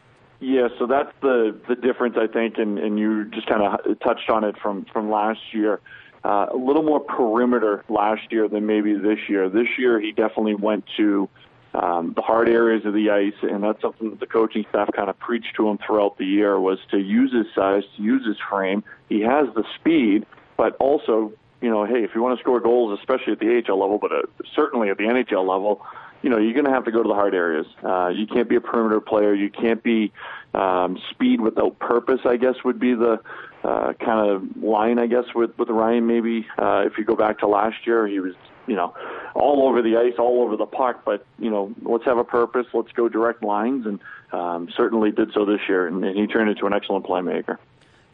[0.41, 4.31] Yeah, so that's the the difference I think, and, and you just kind of touched
[4.31, 5.81] on it from from last year.
[6.25, 9.51] Uh, a little more perimeter last year than maybe this year.
[9.51, 11.29] This year he definitely went to
[11.75, 15.09] um, the hard areas of the ice, and that's something that the coaching staff kind
[15.09, 18.37] of preached to him throughout the year was to use his size, to use his
[18.51, 18.85] frame.
[19.09, 22.99] He has the speed, but also, you know, hey, if you want to score goals,
[22.99, 24.23] especially at the AHL level, but uh,
[24.55, 25.83] certainly at the NHL level,
[26.23, 27.67] you know, you're going to have to go to the hard areas.
[27.83, 29.35] Uh, you can't be a perimeter player.
[29.35, 30.13] You can't be
[30.55, 32.21] um, speed without purpose.
[32.25, 33.19] I guess would be the
[33.65, 34.99] uh, kind of line.
[34.99, 36.07] I guess with with Ryan.
[36.07, 38.35] Maybe uh, if you go back to last year, he was
[38.67, 38.95] you know,
[39.35, 41.05] all over the ice, all over the puck.
[41.05, 42.67] But you know, let's have a purpose.
[42.73, 44.01] Let's go direct lines, and
[44.33, 45.87] um, certainly did so this year.
[45.87, 47.59] And, and he turned into an excellent playmaker.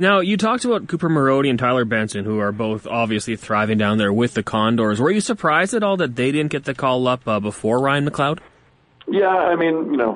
[0.01, 3.99] Now, you talked about Cooper Marody and Tyler Benson, who are both obviously thriving down
[3.99, 5.01] there with the Condors.
[5.01, 8.09] Were you surprised at all that they didn't get the call up uh, before Ryan
[8.09, 8.39] McLeod?
[9.09, 10.13] Yeah, I mean, you know,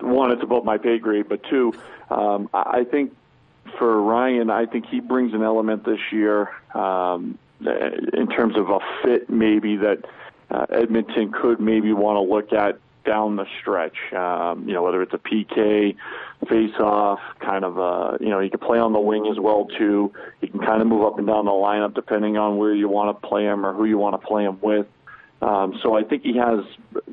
[0.00, 1.74] one, it's above my pay grade, but two,
[2.10, 3.14] um, I think
[3.78, 8.78] for Ryan, I think he brings an element this year um, in terms of a
[9.02, 10.04] fit maybe that
[10.50, 13.96] uh, Edmonton could maybe want to look at down the stretch.
[14.12, 15.96] Um, you know, whether it's a PK,
[16.48, 20.12] face-off, kind of a, you know, he can play on the wing as well too.
[20.40, 23.20] He can kind of move up and down the lineup depending on where you want
[23.20, 24.86] to play him or who you want to play him with.
[25.42, 26.64] Um, so I think he has,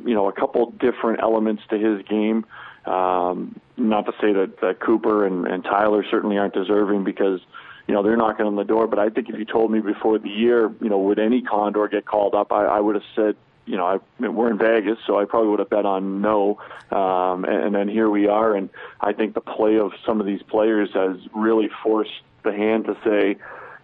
[0.03, 2.45] you know, a couple different elements to his game.
[2.85, 7.39] Um, not to say that, that Cooper and, and Tyler certainly aren't deserving because
[7.87, 8.87] you know, they're knocking on the door.
[8.87, 11.87] But I think if you told me before the year, you know, would any Condor
[11.87, 13.35] get called up, I, I would have said,
[13.65, 16.59] you know, I, we're in Vegas, so I probably would have bet on no.
[16.91, 18.69] Um, and, and then here we are, and
[19.01, 22.97] I think the play of some of these players has really forced the hand to
[23.03, 23.35] say,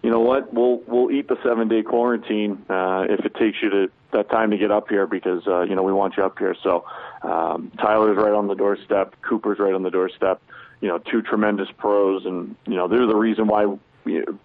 [0.01, 3.69] you know what, we'll we'll eat the seven day quarantine uh, if it takes you
[3.69, 6.37] to that time to get up here because uh, you know we want you up
[6.37, 6.55] here.
[6.61, 6.85] So
[7.21, 10.41] um, Tyler's right on the doorstep, Cooper's right on the doorstep.
[10.81, 13.65] You know, two tremendous pros, and you know they're the reason why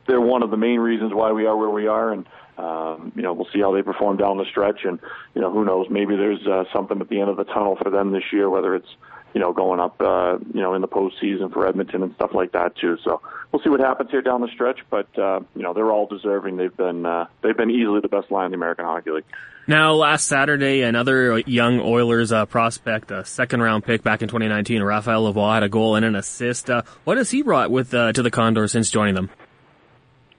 [0.07, 3.23] they're one of the main reasons why we are where we are, and um, you
[3.23, 4.99] know we'll see how they perform down the stretch, and
[5.35, 7.91] you know who knows, maybe there's uh, something at the end of the tunnel for
[7.91, 8.89] them this year, whether it's
[9.35, 12.53] you know going up, uh, you know in the postseason for Edmonton and stuff like
[12.53, 12.99] that too.
[13.05, 13.21] So
[13.53, 16.57] we'll see what happens here down the stretch, but uh, you know they're all deserving.
[16.57, 19.25] They've been uh, they've been easily the best line in the American Hockey League.
[19.69, 24.83] Now, last Saturday, another young Oilers uh, prospect, a second round pick back in 2019,
[24.83, 26.71] Raphael Lavoie, had a goal and an assist.
[26.71, 29.29] Uh, what has he brought with uh, to the Condors since joining them?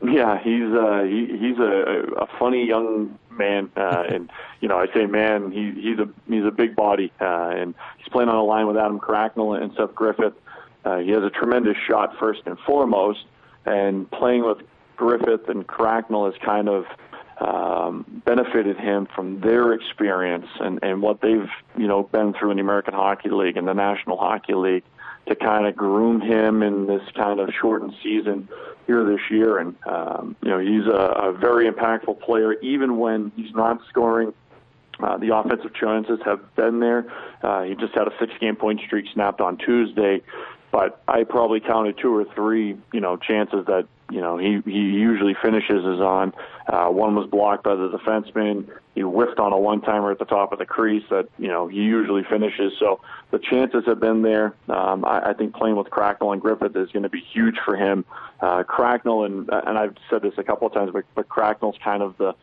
[0.01, 4.31] Yeah, he's uh, he, he's a, a funny young man, uh, and
[4.61, 8.07] you know I say man, he, he's a he's a big body, uh, and he's
[8.09, 10.33] playing on a line with Adam Cracknell and Seth Griffith.
[10.85, 13.25] Uh, he has a tremendous shot first and foremost,
[13.65, 14.59] and playing with
[14.95, 16.85] Griffith and Cracknell has kind of
[17.41, 22.57] um, benefited him from their experience and, and what they've you know been through in
[22.57, 24.83] the American Hockey League and the National Hockey League
[25.27, 28.49] to kind of groom him in this kind of shortened season
[28.89, 29.59] here this year.
[29.59, 34.33] And, um, you know, he's a, a very impactful player, even when he's not scoring.
[34.99, 37.05] Uh, the offensive chances have been there.
[37.43, 40.21] Uh, he just had a six game point streak snapped on Tuesday,
[40.71, 44.79] but I probably counted two or three, you know, chances that you know he he
[44.79, 46.33] usually finishes is on.
[46.67, 48.69] Uh, one was blocked by the defenseman.
[48.95, 51.67] He whiffed on a one timer at the top of the crease that you know
[51.67, 52.73] he usually finishes.
[52.79, 53.01] So
[53.31, 54.55] the chances have been there.
[54.67, 57.75] Um, I, I think playing with Cracknell and Griffith is going to be huge for
[57.75, 58.05] him.
[58.39, 62.03] Uh, Cracknell and and I've said this a couple of times, but, but Cracknell's kind
[62.03, 62.35] of the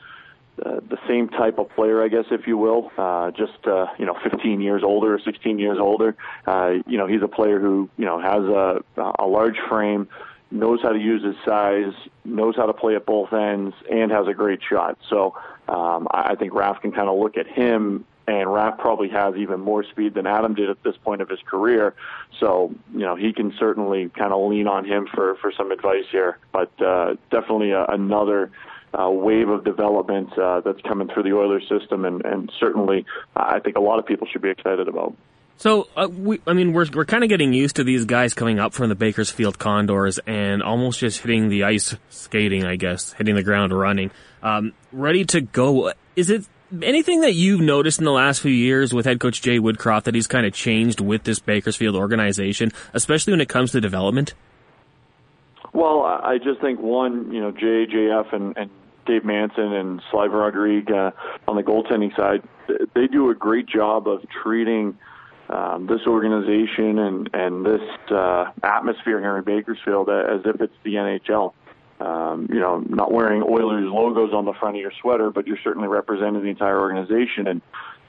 [0.65, 2.91] uh, the same type of player, I guess, if you will.
[2.97, 6.17] Uh, just uh, you know, 15 years older, 16 years older.
[6.47, 8.83] Uh, you know, he's a player who you know has a
[9.19, 10.09] a large frame,
[10.51, 11.93] knows how to use his size,
[12.25, 14.99] knows how to play at both ends, and has a great shot.
[15.09, 15.37] So
[15.69, 19.37] um, I, I think Raf can kind of look at him and Raf probably has
[19.37, 21.95] even more speed than Adam did at this point of his career.
[22.41, 26.07] So, you know, he can certainly kind of lean on him for, for some advice
[26.11, 26.39] here.
[26.53, 28.51] But uh, definitely a, another
[28.95, 33.61] uh, wave of development uh, that's coming through the Oilers system, and, and certainly I
[33.61, 35.15] think a lot of people should be excited about.
[35.59, 38.59] So, uh, we, I mean, we're we're kind of getting used to these guys coming
[38.59, 43.35] up from the Bakersfield Condors and almost just hitting the ice skating, I guess, hitting
[43.35, 44.11] the ground running,
[44.43, 45.93] um, ready to go.
[46.15, 46.47] Is it
[46.83, 50.15] anything that you've noticed in the last few years with head coach Jay Woodcroft that
[50.15, 54.35] he's kind of changed with this Bakersfield organization, especially when it comes to development?
[55.77, 58.71] Well, I just think one, you know, Jay, JF, and, and
[59.05, 61.11] Dave Manson and Sylvain Rodrigue uh,
[61.47, 62.43] on the goaltending side,
[62.95, 64.97] they do a great job of treating
[65.51, 70.95] um, this organization and and this uh, atmosphere here in Bakersfield as if it's the
[70.95, 71.53] NHL.
[72.01, 75.59] Um, you know, not wearing Oilers logos on the front of your sweater, but you're
[75.63, 77.49] certainly representing the entire organization.
[77.49, 77.61] And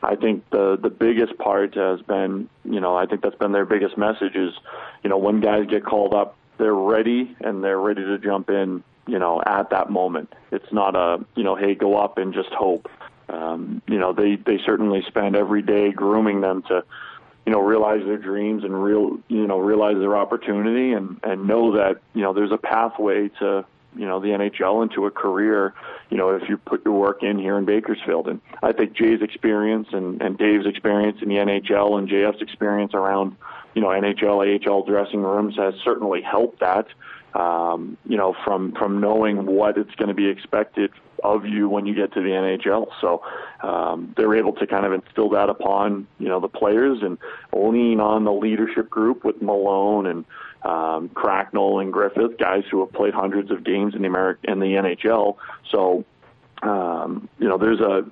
[0.01, 3.65] I think the the biggest part has been, you know, I think that's been their
[3.65, 4.53] biggest message is,
[5.03, 8.83] you know, when guys get called up, they're ready and they're ready to jump in
[9.07, 10.33] you know, at that moment.
[10.51, 12.89] It's not a, you know, hey, go up and just hope.
[13.29, 16.83] Um, you know, they they certainly spend every day grooming them to,
[17.45, 21.75] you know, realize their dreams and real, you know, realize their opportunity and and know
[21.75, 25.73] that you know there's a pathway to you know the NHL into a career.
[26.09, 29.21] You know, if you put your work in here in Bakersfield, and I think Jay's
[29.21, 33.35] experience and and Dave's experience in the NHL and JF's experience around
[33.74, 36.88] you know NHL AHL dressing rooms has certainly helped that
[37.38, 40.91] um, you know, from from knowing what it's going to be expected
[41.24, 42.88] of you when you get to the NHL.
[43.01, 43.22] So
[43.61, 47.18] um, they're able to kind of instill that upon you know the players and
[47.53, 50.26] lean on the leadership group with Malone and
[50.63, 54.59] um, Cracknell and Griffith, guys who have played hundreds of games in the American in
[54.59, 55.38] the NHL.
[55.72, 56.05] So
[56.63, 58.03] um, you know, there's a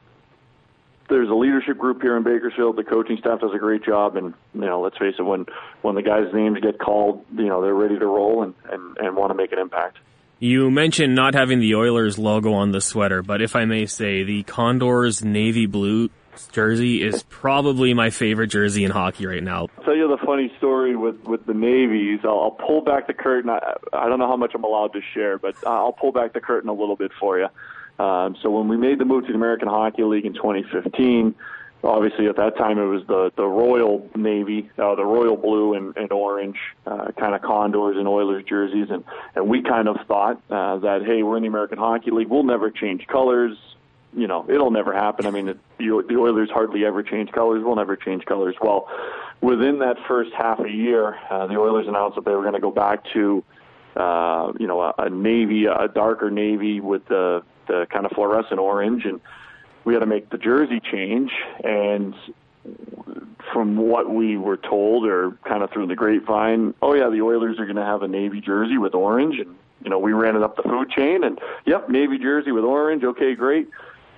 [1.10, 2.76] there's a leadership group here in Bakersfield.
[2.78, 5.46] The coaching staff does a great job, and you know, let's face it, when
[5.82, 9.16] when the guys' names get called, you know, they're ready to roll and and, and
[9.16, 9.98] want to make an impact.
[10.40, 14.24] You mentioned not having the Oilers logo on the sweater, but if I may say,
[14.24, 16.10] the Condors navy blue
[16.52, 19.68] jersey is probably my favorite jersey in hockey right now.
[19.78, 22.20] I'll tell you the funny story with with the navies.
[22.24, 23.50] I'll, I'll pull back the curtain.
[23.50, 26.42] I, I don't know how much I'm allowed to share, but I'll pull back the
[26.42, 27.48] curtain a little bit for you.
[28.00, 31.34] Um, so when we made the move to the American Hockey League in 2015,
[31.84, 35.96] obviously at that time it was the the Royal Navy, uh, the Royal Blue and,
[35.96, 39.04] and Orange, uh, kind of Condors and Oilers jerseys, and
[39.36, 42.44] and we kind of thought uh, that hey, we're in the American Hockey League, we'll
[42.44, 43.58] never change colors.
[44.14, 45.26] You know, it'll never happen.
[45.26, 47.62] I mean, it, the, the Oilers hardly ever change colors.
[47.66, 48.56] We'll never change colors.
[48.62, 48.88] Well,
[49.42, 52.62] within that first half a year, uh, the Oilers announced that they were going to
[52.62, 53.44] go back to
[53.96, 58.60] uh, you know, a, a navy, a darker navy with the the kind of fluorescent
[58.60, 59.20] orange, and
[59.84, 61.32] we had to make the jersey change.
[61.64, 62.16] And
[63.54, 67.60] from what we were told, or kind of through the grapevine, oh yeah, the Oilers
[67.60, 70.42] are going to have a navy jersey with orange, and you know, we ran it
[70.42, 73.04] up the food chain, and yep, navy jersey with orange.
[73.04, 73.70] Okay, great.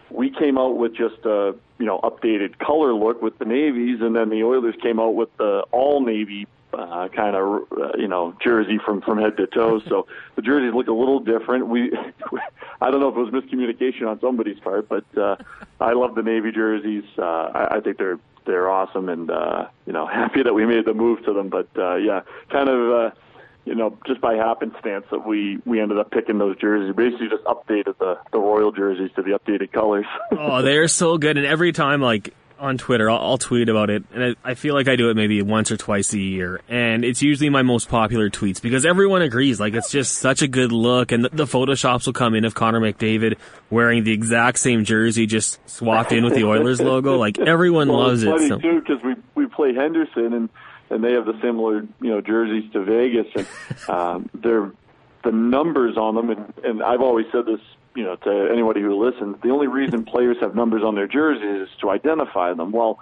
[0.10, 4.16] We came out with just a you know updated color look with the navies, and
[4.16, 8.36] then the Oilers came out with the all navy uh, kind of uh, you know
[8.43, 9.80] jersey from from head to toe.
[9.88, 11.68] So the jerseys look a little different.
[11.68, 11.91] We
[12.82, 15.38] I don't know if it was miscommunication on somebody's part, but uh,
[15.80, 17.05] I love the navy jerseys.
[17.18, 20.86] Uh, I, I think they're they're awesome, and uh, you know happy that we made
[20.86, 21.49] the move to them.
[21.49, 22.91] But uh, yeah, kind of.
[22.91, 23.15] Uh,
[23.65, 26.95] you know, just by happenstance that we we ended up picking those jerseys.
[26.95, 30.05] Basically, just updated the the royal jerseys to the updated colors.
[30.32, 31.36] oh, they're so good!
[31.36, 33.10] And every time, like on Twitter.
[33.10, 35.72] I'll, I'll, tweet about it, and I, I, feel like I do it maybe once
[35.72, 39.60] or twice a year, and it's usually my most popular tweets because everyone agrees.
[39.60, 42.55] Like it's just such a good look, and the, the photoshops will come in of
[42.55, 43.38] Connor McDavid
[43.70, 47.18] wearing the exact same jersey, just swapped in with the Oilers logo.
[47.18, 48.49] Like everyone well, loves it's funny it.
[48.49, 48.58] So.
[48.60, 50.49] too because we we play Henderson and
[50.89, 53.47] and they have the similar you know jerseys to Vegas, and
[53.89, 54.72] um, they're
[55.24, 57.60] the numbers on them, and, and I've always said this
[57.98, 61.68] you know, to anybody who listens, the only reason players have numbers on their jerseys
[61.68, 62.72] is to identify them.
[62.72, 63.00] Well,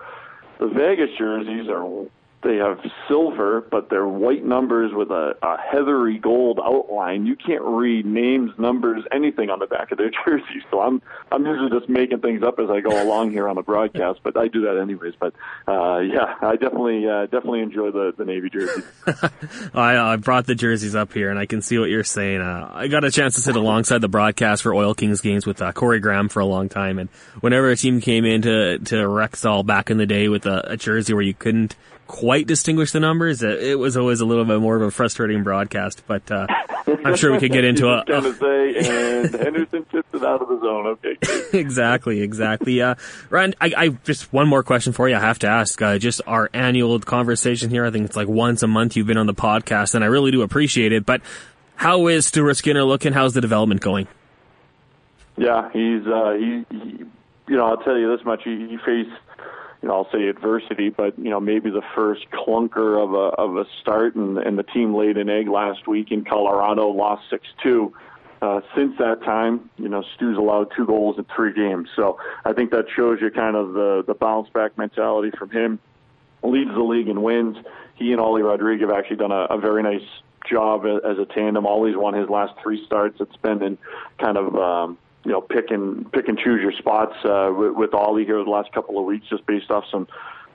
[0.58, 2.08] the Vegas jerseys are
[2.44, 7.26] they have silver, but they're white numbers with a, a heathery gold outline.
[7.26, 10.64] You can't read names, numbers, anything on the back of their jerseys.
[10.70, 13.64] So I'm I'm usually just making things up as I go along here on the
[13.64, 15.16] broadcast, but I do that anyways.
[15.20, 15.34] But
[15.68, 18.86] uh, yeah, I definitely uh, definitely enjoy the the navy jerseys.
[19.74, 22.42] I, I brought the jerseys up here, and I can see what you're saying.
[22.42, 25.62] Uh, I got a chance to sit alongside the broadcast for Oil Kings games with
[25.62, 27.10] uh, Corey Graham for a long time, and
[27.40, 31.14] whenever a team came into to Rexall back in the day with a, a jersey
[31.14, 31.76] where you couldn't
[32.08, 33.41] quite distinguish the numbers.
[33.43, 36.47] It was always a little bit more of a frustrating broadcast, but uh,
[37.03, 38.03] I'm sure we could get into a.
[38.06, 40.88] To say, and Henderson tipped it out of the zone.
[40.88, 41.18] Okay.
[41.60, 42.82] exactly, exactly.
[42.82, 42.95] Uh,
[43.30, 45.16] Ryan, I, I, just one more question for you.
[45.16, 45.82] I have to ask.
[45.82, 47.86] Uh, just our annual conversation here.
[47.86, 50.32] I think it's like once a month you've been on the podcast, and I really
[50.32, 51.06] do appreciate it.
[51.06, 51.22] But
[51.76, 53.14] how is Stuart Skinner looking?
[53.14, 54.08] How's the development going?
[55.38, 57.06] Yeah, he's uh, he, he.
[57.47, 58.41] You know, I'll tell you this much.
[58.43, 59.12] He, he faced
[59.86, 63.56] you know, I'll say adversity, but you know, maybe the first clunker of a of
[63.56, 67.46] a start, and, and the team laid an egg last week in Colorado, lost six
[67.62, 67.94] two.
[68.42, 72.54] Uh, since that time, you know, Stu's allowed two goals in three games, so I
[72.54, 75.78] think that shows you kind of the the bounce back mentality from him.
[76.42, 77.58] Leads the league in wins.
[77.94, 80.08] He and Ollie Rodrigue have actually done a, a very nice
[80.50, 81.68] job as a tandem.
[81.68, 83.22] Ollie's won his last three starts.
[83.22, 83.78] It's been in
[84.18, 87.93] kind of um, you know pick and pick and choose your spots uh, with, with
[87.93, 90.07] Ollie here the last couple of weeks, just based off some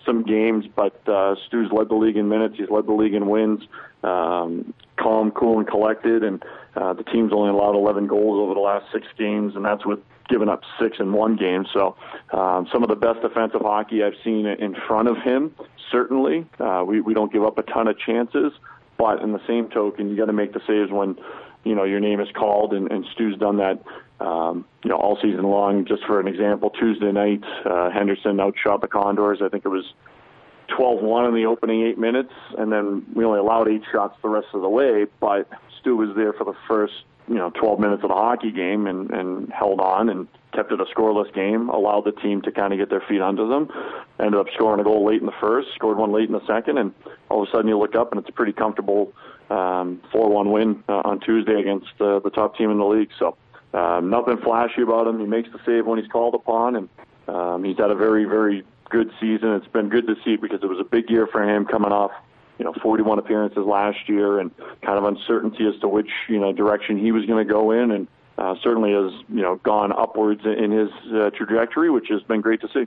[0.07, 0.65] some games.
[0.75, 2.55] But uh, Stu's led the league in minutes.
[2.57, 3.61] He's led the league in wins.
[4.03, 6.23] Um, calm, cool, and collected.
[6.23, 6.43] And
[6.77, 10.01] uh, the team's only allowed 11 goals over the last six games, and that's with
[10.29, 11.67] giving up six in one game.
[11.73, 11.97] So
[12.33, 15.55] um, some of the best defensive hockey I've seen in front of him.
[15.91, 18.53] Certainly, uh, we we don't give up a ton of chances,
[18.97, 21.17] but in the same token, you got to make the saves when
[21.65, 23.83] you know your name is called, and, and Stu's done that
[24.21, 25.87] um, you know, all season long.
[25.87, 29.41] Just for an example, Tuesday night, uh, Henderson outshot the Condors.
[29.43, 29.85] I think it was
[30.79, 34.49] 12-1 in the opening eight minutes, and then we only allowed eight shots the rest
[34.53, 35.07] of the way.
[35.21, 35.49] But
[35.81, 36.93] Stu was there for the first,
[37.29, 40.81] you know, 12 minutes of the hockey game and, and held on and kept it
[40.81, 41.71] a scoreless game.
[41.71, 43.71] Allowed the team to kind of get their feet under them.
[44.19, 46.77] Ended up scoring a goal late in the first, scored one late in the second,
[46.77, 46.93] and
[47.31, 49.13] all of a sudden you look up and it's a pretty comfortable
[49.51, 53.11] um, 4-1 win uh, on Tuesday against uh, the top team in the league.
[53.19, 53.37] So
[53.75, 55.19] um, nothing flashy about him.
[55.19, 56.89] He makes the save when he's called upon, and
[57.29, 59.55] um, he's had a very, very good season.
[59.55, 62.11] It's been good to see because it was a big year for him coming off,
[62.59, 64.51] you know, 41 appearances last year, and
[64.83, 67.91] kind of uncertainty as to which you know direction he was going to go in,
[67.93, 72.41] and uh, certainly has you know gone upwards in his uh, trajectory, which has been
[72.41, 72.87] great to see.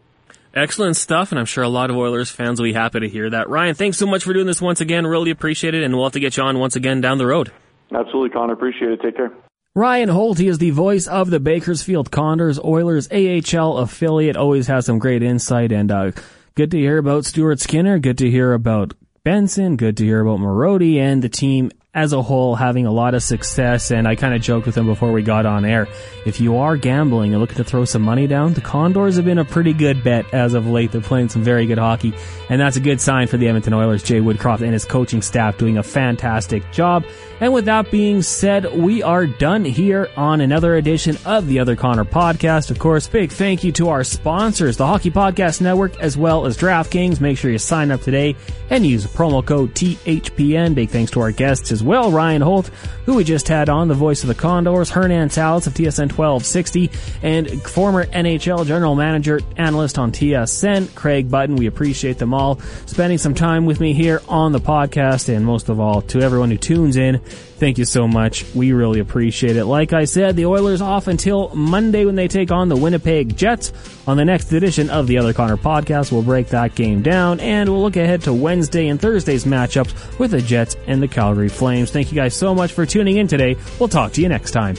[0.53, 3.29] Excellent stuff, and I'm sure a lot of Oilers fans will be happy to hear
[3.29, 3.49] that.
[3.49, 5.07] Ryan, thanks so much for doing this once again.
[5.07, 7.51] Really appreciate it, and we'll have to get you on once again down the road.
[7.93, 8.53] Absolutely, Connor.
[8.53, 9.01] Appreciate it.
[9.01, 9.31] Take care.
[9.75, 14.37] Ryan Holt, he is the voice of the Bakersfield Condors, Oilers AHL affiliate.
[14.37, 16.11] Always has some great insight and uh,
[16.53, 17.97] good to hear about Stuart Skinner.
[17.97, 19.75] Good to hear about Benson.
[19.75, 23.21] Good to hear about Marody and the team as a whole having a lot of
[23.21, 23.91] success.
[23.91, 25.87] And I kind of joked with him before we got on air.
[26.25, 29.37] If you are gambling and looking to throw some money down, the Condors have been
[29.37, 30.91] a pretty good bet as of late.
[30.91, 32.13] They're playing some very good hockey,
[32.49, 34.03] and that's a good sign for the Edmonton Oilers.
[34.03, 37.05] Jay Woodcroft and his coaching staff doing a fantastic job.
[37.39, 41.75] And with that being said, we are done here on another edition of the Other
[41.75, 42.71] Connor podcast.
[42.71, 46.57] Of course, big thank you to our sponsors, the Hockey Podcast Network, as well as
[46.57, 47.19] DraftKings.
[47.19, 48.35] Make sure you sign up today
[48.69, 50.73] and use promo code THPN.
[50.73, 52.69] Big thanks to our guests as well, Ryan Holt,
[53.05, 56.91] who we just had on, the voice of the Condors, Hernan Salas of TSN 1260,
[57.21, 61.55] and former NHL general manager, analyst on TSN, Craig Button.
[61.55, 65.69] We appreciate them all spending some time with me here on the podcast, and most
[65.69, 67.19] of all, to everyone who tunes in.
[67.63, 68.43] Thank you so much.
[68.53, 69.65] We really appreciate it.
[69.65, 73.71] Like I said, the Oilers off until Monday when they take on the Winnipeg Jets.
[74.05, 77.69] On the next edition of the Other Connor podcast, we'll break that game down and
[77.69, 81.89] we'll look ahead to Wednesday and Thursday's matchups with the Jets and the Calgary Flames.
[81.89, 83.57] Thank you guys so much for tuning in today.
[83.79, 84.75] We'll talk to you next time.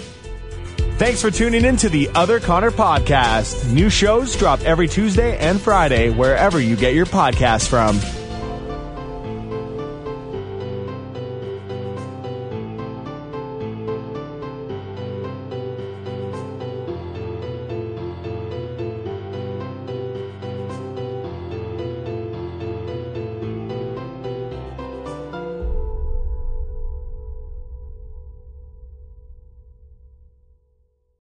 [0.97, 3.73] Thanks for tuning in to the Other Connor podcast.
[3.73, 8.24] New shows drop every Tuesday and Friday wherever you get your podcasts from.